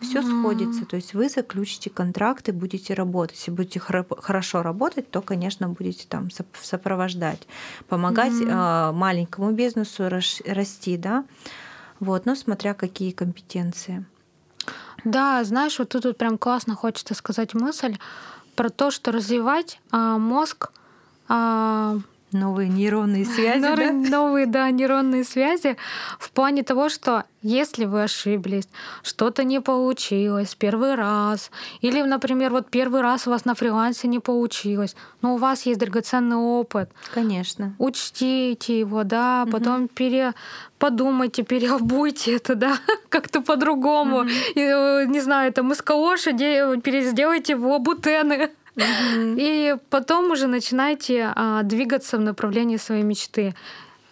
[0.00, 0.40] все mm-hmm.
[0.40, 0.86] сходится.
[0.86, 3.36] То есть вы заключите контракты, будете работать.
[3.38, 6.28] Если будете хорошо работать, то, конечно, будете там
[6.60, 7.46] сопровождать,
[7.88, 8.92] помогать mm-hmm.
[8.92, 11.24] маленькому бизнесу расти, да.
[11.98, 14.04] Вот, но смотря какие компетенции.
[15.04, 17.96] Да, знаешь, вот тут вот прям классно хочется сказать мысль
[18.54, 20.72] про то, что развивать а, мозг
[21.28, 21.98] а,
[22.36, 24.10] Новые нейронные связи, новые, да?
[24.10, 25.76] Новые, да, нейронные связи
[26.18, 28.68] в плане того, что если вы ошиблись,
[29.02, 34.18] что-то не получилось первый раз, или, например, вот первый раз у вас на фрилансе не
[34.18, 36.90] получилось, но у вас есть драгоценный опыт.
[37.14, 37.74] Конечно.
[37.78, 39.52] Учтите его, да, угу.
[39.52, 40.34] потом пере
[40.78, 42.78] подумайте, переобуйте это, да,
[43.08, 44.18] как-то по-другому.
[44.18, 44.28] Угу.
[44.56, 48.50] Не знаю, там из калоши сделайте в лабутены.
[48.76, 53.54] И потом уже начинайте а, двигаться в направлении своей мечты.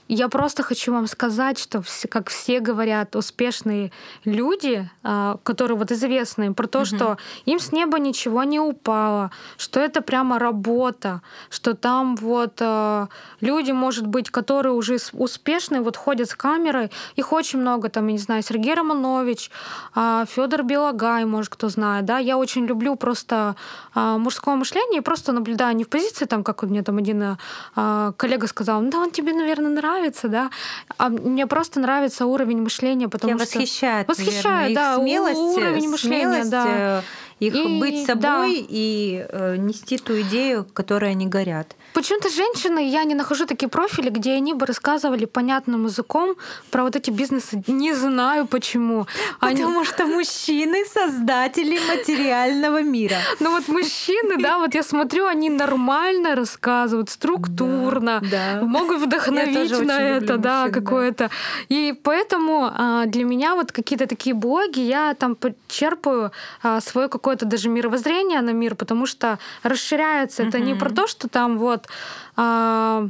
[0.08, 3.90] Я просто хочу вам сказать, что, как все говорят, успешные
[4.26, 6.84] люди, а, которые вот известные, про то, угу.
[6.84, 13.08] что им с неба ничего не упало, что это прямо работа, что там вот а,
[13.40, 18.12] люди, может быть, которые уже успешные, вот ходят с камерой, их очень много, там, я
[18.12, 19.50] не знаю, Сергей Романович,
[19.94, 23.56] а, Федор Белогай, может, кто знает, да, я очень люблю просто
[23.94, 27.38] мужское мышление и просто наблюдаю не в позиции, там, как у меня там один
[27.74, 30.50] коллега сказал, ну да, он тебе, наверное, нравится, нравится, да,
[30.98, 33.58] а мне просто нравится уровень мышления, потому Тебя что...
[33.58, 37.02] восхищает, Восхищает, да, смелость, уровень мышления, смелость, да.
[37.40, 38.66] Их и, быть собой да.
[38.68, 41.76] и э, нести ту идею, которой они горят.
[41.94, 46.36] Почему-то женщины, я не нахожу такие профили, где они бы рассказывали понятным языком
[46.70, 47.62] про вот эти бизнесы.
[47.66, 49.06] Не знаю почему.
[49.40, 49.84] Потому они...
[49.84, 53.16] что мужчины создатели материального мира.
[53.40, 58.66] Ну вот мужчины, да, вот я смотрю, они нормально рассказывают, структурно, да, да.
[58.66, 61.30] могут вдохновить на это, да, какое-то.
[61.68, 65.36] И поэтому а, для меня вот какие-то такие блоги, я там
[65.68, 66.32] черпаю
[66.62, 70.42] а, свое какое-то даже мировоззрение на мир, потому что расширяется.
[70.42, 71.88] Это не про то, что там вот
[72.36, 73.08] а,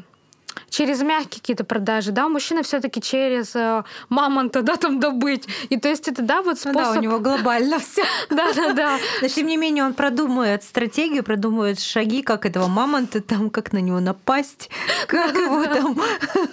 [0.74, 5.46] через мягкие какие-то продажи, да, мужчина все-таки через э, мамонта, да, там добыть.
[5.68, 6.74] И то есть это, да, вот способ...
[6.74, 8.02] Ну да, у него глобально все.
[8.30, 8.98] Да, да, да.
[9.22, 13.78] Но тем не менее он продумывает стратегию, продумывает шаги, как этого мамонта там, как на
[13.78, 14.70] него напасть,
[15.06, 15.98] как его там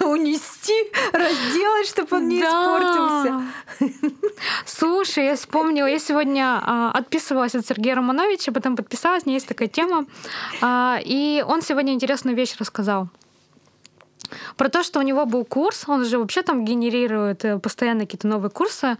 [0.08, 3.42] унести, разделать, чтобы он не испортился.
[4.66, 9.48] Слушай, я вспомнила, я сегодня а, отписывалась от Сергея Романовича, потом подписалась, у меня есть
[9.48, 10.06] такая тема.
[10.60, 13.08] А, и он сегодня интересную вещь рассказал
[14.56, 18.28] про то, что у него был курс, он же вообще там генерирует э, постоянно какие-то
[18.28, 18.96] новые курсы,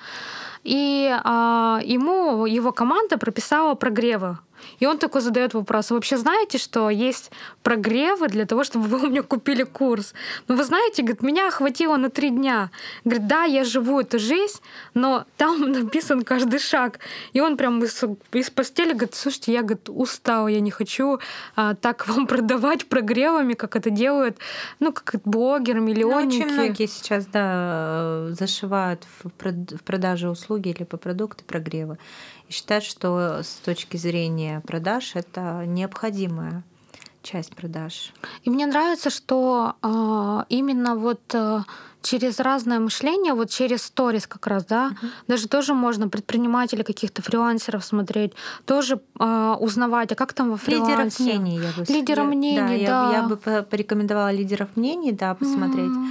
[0.64, 4.38] и а, ему его команда прописала прогревы
[4.80, 7.30] и он такой задает вопрос, вы вообще знаете, что есть
[7.62, 10.14] прогревы для того, чтобы вы у меня купили курс?
[10.48, 12.70] Ну вы знаете, говорит, меня хватило на три дня.
[13.04, 14.60] Говорит, да, я живу эту жизнь,
[14.94, 16.98] но там написан каждый шаг.
[17.32, 18.02] И он прям из,
[18.32, 21.18] из постели говорит, слушайте, я говорит, устал, я не хочу
[21.56, 24.38] а, так вам продавать прогревами, как это делают,
[24.80, 26.38] ну, как блогеры, миллионники.
[26.38, 31.98] Ну, очень многие сейчас, да, зашивают в продаже услуги или по продукту прогревы
[32.48, 36.64] и считают, что с точки зрения продаж это необходимая
[37.22, 38.12] часть продаж.
[38.42, 41.60] И мне нравится, что э, именно вот э,
[42.02, 45.08] через разное мышление, вот через сторис как раз, да, uh-huh.
[45.28, 48.32] даже тоже можно предпринимателей каких-то фрилансеров смотреть,
[48.66, 51.22] тоже э, узнавать, а как там во фрилансе.
[51.22, 51.92] Лидеров мнений я бы.
[51.92, 53.06] Лидера мнений, да.
[53.06, 53.12] да.
[53.12, 55.90] Я, я бы порекомендовала лидеров мнений, да, посмотреть.
[55.90, 56.08] Uh-huh.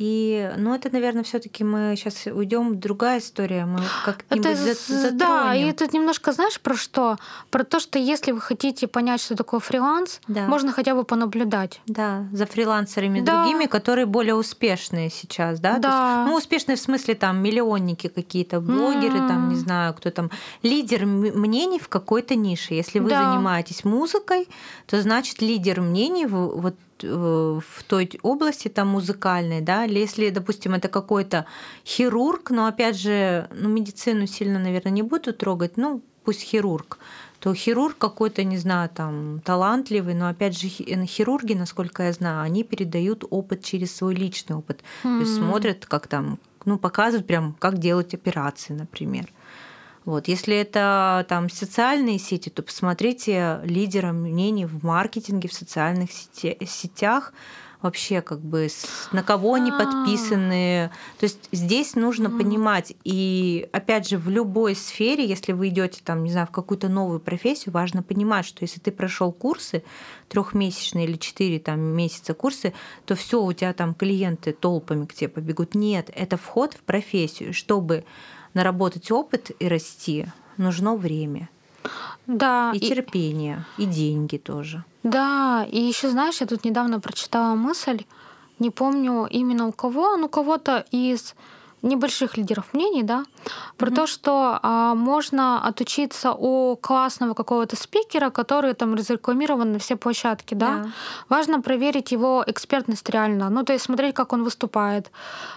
[0.00, 5.18] И, ну, это, наверное, все-таки мы сейчас уйдем другая история, мы как-нибудь это, затронем.
[5.18, 7.18] Да, и это немножко, знаешь, про что?
[7.50, 10.46] Про то, что если вы хотите понять, что такое фриланс, да.
[10.46, 11.82] можно хотя бы понаблюдать.
[11.84, 13.42] Да, за фрилансерами да.
[13.42, 15.76] другими, которые более успешные сейчас, да?
[15.76, 16.20] Да.
[16.20, 19.28] Есть, ну, успешные в смысле там миллионники какие-то, блогеры, mm.
[19.28, 20.30] там, не знаю, кто там,
[20.62, 22.72] лидер мнений в какой-то нише.
[22.72, 23.34] Если вы да.
[23.34, 24.48] занимаетесь музыкой,
[24.86, 30.88] то значит лидер мнений вот в той области там музыкальной, да, или если, допустим, это
[30.88, 31.46] какой-то
[31.84, 36.98] хирург, но опять же, ну, медицину сильно, наверное, не буду трогать, ну, пусть хирург,
[37.38, 42.64] то хирург какой-то, не знаю, там, талантливый, но опять же, хирурги, насколько я знаю, они
[42.64, 44.80] передают опыт через свой личный опыт.
[45.02, 45.18] Mm-hmm.
[45.18, 49.32] То есть смотрят, как там, ну, показывают прям, как делать операции, например.
[50.10, 50.26] Вот.
[50.26, 57.32] Если это там социальные сети, то посмотрите лидера мнений в маркетинге, в социальных сетях,
[57.80, 58.66] вообще как бы
[59.12, 59.78] на кого они а.
[59.78, 60.90] подписаны.
[61.20, 62.92] То есть здесь нужно понимать.
[63.04, 67.20] И опять же, в любой сфере, если вы идете там, не знаю, в какую-то новую
[67.20, 69.84] профессию, важно понимать, что если ты прошел курсы
[70.28, 72.72] трехмесячные или четыре там месяца курсы,
[73.06, 75.76] то все у тебя там клиенты толпами к тебе побегут.
[75.76, 78.04] Нет, это вход в профессию, чтобы
[78.54, 80.26] наработать опыт и расти,
[80.56, 81.48] нужно время.
[82.26, 82.72] Да.
[82.74, 84.84] И, и терпение, и деньги тоже.
[85.02, 88.04] Да, и еще знаешь, я тут недавно прочитала мысль,
[88.58, 91.34] не помню именно у кого, ну кого-то из
[91.82, 93.24] небольших лидеров мнений, да,
[93.76, 93.94] про mm-hmm.
[93.94, 100.54] то, что а, можно отучиться у классного какого-то спикера, который там разрекламирован на все площадки,
[100.54, 100.66] да.
[100.66, 100.88] Yeah.
[101.28, 105.10] Важно проверить его экспертность реально, ну то есть смотреть, как он выступает,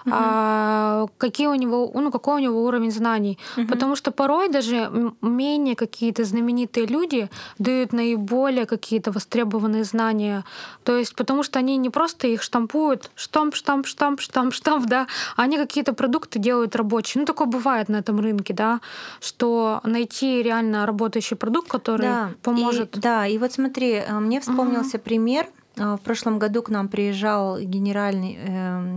[0.05, 0.11] mm-hmm.
[0.11, 3.67] а, какие у него, ну какой у него уровень знаний, mm-hmm.
[3.67, 10.43] потому что порой даже менее какие-то знаменитые люди дают наиболее какие-то востребованные знания,
[10.83, 15.07] то есть потому что они не просто их штампуют, штамп, штамп, штамп, штамп, штамп, да,
[15.35, 17.21] они какие-то продукты продукты делают рабочие.
[17.21, 18.81] Ну, такое бывает на этом рынке, да,
[19.19, 22.97] что найти реально работающий продукт, который да, поможет.
[22.97, 25.03] И, да, и вот смотри, э, мне вспомнился угу.
[25.03, 25.47] пример.
[25.75, 28.95] Э, в прошлом году к нам приезжал генеральный, э,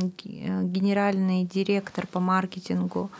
[0.64, 3.10] генеральный директор по маркетингу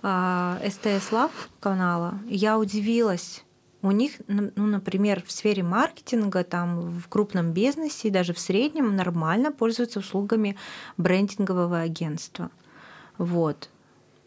[0.00, 2.14] СТС Лав канала.
[2.28, 3.42] Я удивилась,
[3.82, 9.50] у них, ну, например, в сфере маркетинга, там в крупном бизнесе, даже в среднем нормально
[9.50, 10.56] пользуются услугами
[10.96, 12.50] брендингового агентства.
[13.18, 13.68] Вот.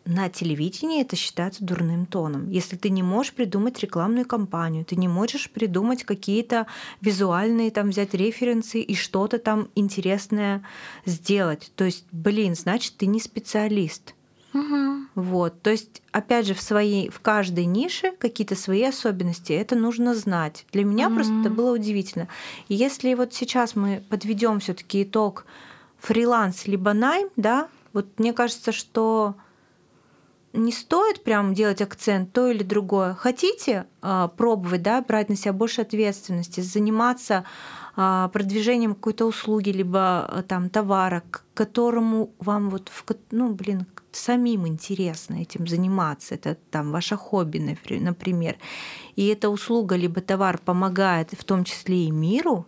[0.03, 2.49] На телевидении это считается дурным тоном.
[2.49, 6.65] Если ты не можешь придумать рекламную кампанию, ты не можешь придумать какие-то
[7.01, 10.63] визуальные, там взять референсы и что-то там интересное
[11.05, 11.71] сделать.
[11.75, 14.15] То есть, блин, значит, ты не специалист.
[14.53, 14.91] Угу.
[15.15, 15.61] Вот.
[15.61, 19.53] То есть, опять же, в своей, в каждой нише какие-то свои особенности.
[19.53, 20.65] Это нужно знать.
[20.71, 21.15] Для меня mm-hmm.
[21.15, 22.27] просто это было удивительно.
[22.67, 25.45] И если вот сейчас мы подведем все-таки итог
[25.99, 29.35] фриланс либо найм, да, вот мне кажется, что
[30.53, 33.13] не стоит прям делать акцент то или другое.
[33.13, 37.45] Хотите э, пробовать, да, брать на себя больше ответственности, заниматься
[37.95, 43.85] э, продвижением какой-то услуги либо э, там товара, к которому вам вот, в, ну, блин,
[44.11, 46.35] самим интересно этим заниматься.
[46.35, 48.57] Это там ваше хобби, например.
[49.15, 52.65] И эта услуга либо товар помогает в том числе и миру,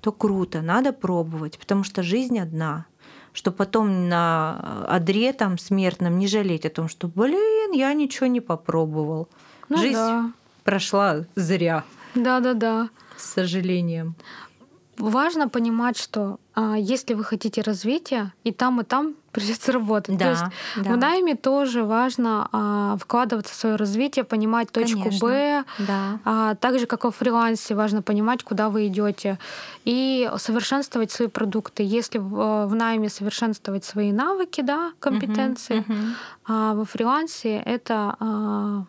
[0.00, 2.86] то круто, надо пробовать, потому что жизнь одна
[3.32, 8.40] что потом на одре там смертном не жалеть о том, что, блин, я ничего не
[8.40, 9.28] попробовал.
[9.68, 10.32] Ну, Жизнь да.
[10.64, 11.84] прошла зря.
[12.14, 12.88] Да-да-да.
[13.16, 14.14] С сожалением.
[14.96, 20.16] Важно понимать, что а, если вы хотите развития, и там, и там придется работать.
[20.16, 20.44] Да, То есть
[20.76, 20.92] да.
[20.92, 25.64] в найме тоже важно а, вкладываться в свое развитие, понимать точку Конечно, Б.
[25.78, 26.18] Да.
[26.24, 29.38] А, так же, как и в фрилансе, важно понимать, куда вы идете.
[29.84, 31.82] И совершенствовать свои продукты.
[31.82, 36.02] Если в, в найме совершенствовать свои навыки, да, компетенции, угу, угу.
[36.46, 38.84] а во фрилансе это а,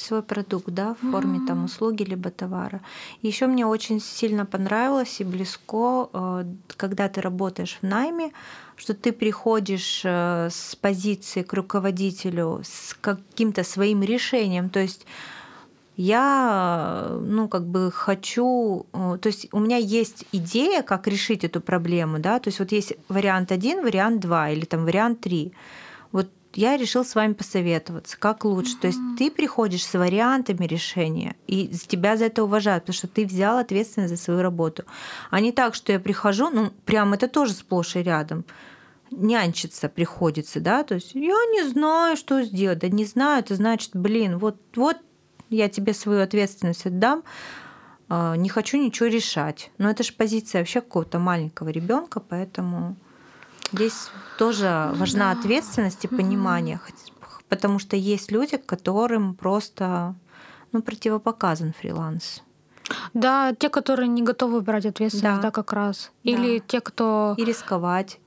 [0.00, 1.46] свой продукт, да, в форме mm-hmm.
[1.46, 2.80] там услуги либо товара.
[3.22, 6.44] Еще мне очень сильно понравилось и близко, э,
[6.76, 8.32] когда ты работаешь в найме,
[8.76, 15.06] что ты приходишь э, с позиции к руководителю с каким-то своим решением, то есть
[15.96, 21.60] я, ну, как бы хочу, э, то есть у меня есть идея, как решить эту
[21.60, 25.52] проблему, да, то есть вот есть вариант один, вариант два или там вариант три.
[26.56, 28.76] Я решил с вами посоветоваться, как лучше.
[28.76, 28.80] Mm-hmm.
[28.80, 33.26] То есть ты приходишь с вариантами решения, и тебя за это уважают, потому что ты
[33.26, 34.84] взял ответственность за свою работу.
[35.30, 38.44] А не так, что я прихожу, ну, прям это тоже сплошь и рядом
[39.10, 43.90] нянчиться приходится, да, то есть я не знаю, что сделать, да не знаю, это значит,
[43.94, 44.96] блин, вот, вот
[45.48, 47.22] я тебе свою ответственность отдам,
[48.08, 49.70] а, не хочу ничего решать.
[49.78, 52.96] Но это же позиция вообще какого-то маленького ребенка, поэтому
[53.72, 55.40] Здесь тоже важна да.
[55.40, 56.80] ответственность и понимание,
[57.48, 60.14] потому что есть люди, которым просто
[60.72, 62.42] ну, противопоказан фриланс.
[63.14, 66.12] Да, те, которые не готовы брать ответственность, да, да как раз.
[66.22, 66.64] Или да.
[66.66, 67.34] те, кто...
[67.36, 68.20] И рисковать.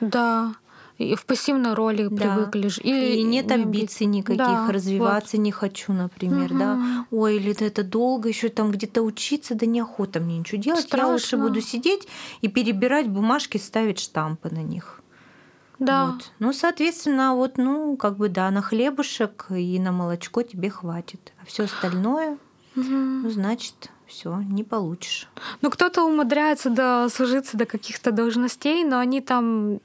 [0.00, 0.54] Да
[0.98, 2.16] и в пассивной роли да.
[2.16, 2.70] привыкли.
[2.82, 5.44] Или и нет амбиций никаких, да, развиваться вот.
[5.44, 6.58] не хочу, например, угу.
[6.58, 7.06] да.
[7.12, 10.82] Ой, или это долго, еще там где-то учиться, да неохота мне ничего делать.
[10.82, 11.06] Страшно.
[11.06, 12.08] Я лучше буду сидеть
[12.40, 15.00] и перебирать бумажки, ставить штампы на них.
[15.78, 16.06] Да.
[16.06, 16.32] Вот.
[16.40, 21.32] Ну, соответственно, вот, ну, как бы, да, на хлебушек и на молочко тебе хватит.
[21.40, 22.38] А все остальное,
[22.74, 22.90] угу.
[22.90, 25.28] ну, значит, все, не получишь.
[25.62, 29.78] Ну, кто-то умудряется до, служиться до каких-то должностей, но они там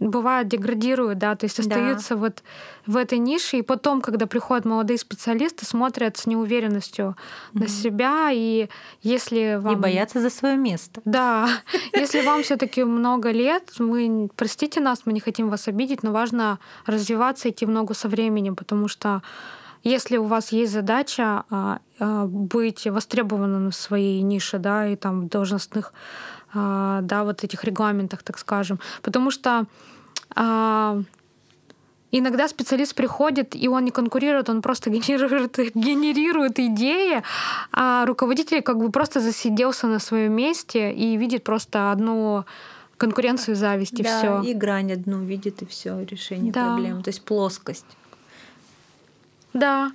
[0.00, 2.20] бывают деградируют, да, то есть остаются да.
[2.20, 2.42] вот
[2.86, 7.16] в этой нише, и потом, когда приходят молодые специалисты, смотрят с неуверенностью
[7.52, 7.60] mm-hmm.
[7.60, 8.68] на себя, и
[9.02, 9.74] если вам...
[9.74, 11.02] И боятся за свое место.
[11.04, 11.48] Да,
[11.92, 16.12] если вам все таки много лет, мы, простите нас, мы не хотим вас обидеть, но
[16.12, 19.22] важно развиваться, идти в ногу со временем, потому что
[19.82, 25.22] если у вас есть задача а, а, быть востребованным в своей нише, да, и там
[25.22, 25.94] в должностных
[26.54, 28.80] да, вот этих регламентах, так скажем.
[29.02, 29.66] Потому что
[30.34, 31.02] а,
[32.12, 37.22] Иногда специалист приходит, и он не конкурирует, он просто генерирует, генерирует идеи,
[37.72, 42.44] а руководитель как бы просто засиделся на своем месте и видит просто одну
[42.96, 44.42] конкуренцию зависть, и да, все.
[44.42, 46.66] И грань одну видит, и все решение да.
[46.66, 47.02] проблем.
[47.02, 47.86] То есть плоскость.
[49.54, 49.92] Да.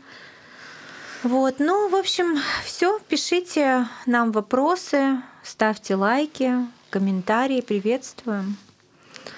[1.23, 2.99] Вот, ну, в общем, все.
[3.09, 6.53] Пишите нам вопросы, ставьте лайки,
[6.89, 8.57] комментарии, приветствуем.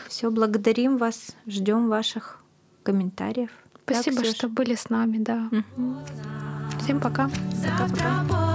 [0.07, 2.39] Все, благодарим вас, ждем ваших
[2.83, 3.51] комментариев.
[3.83, 5.49] Спасибо, так, что были с нами, да.
[5.51, 5.95] Угу.
[6.81, 7.29] Всем пока.
[7.63, 8.46] Пока-пока.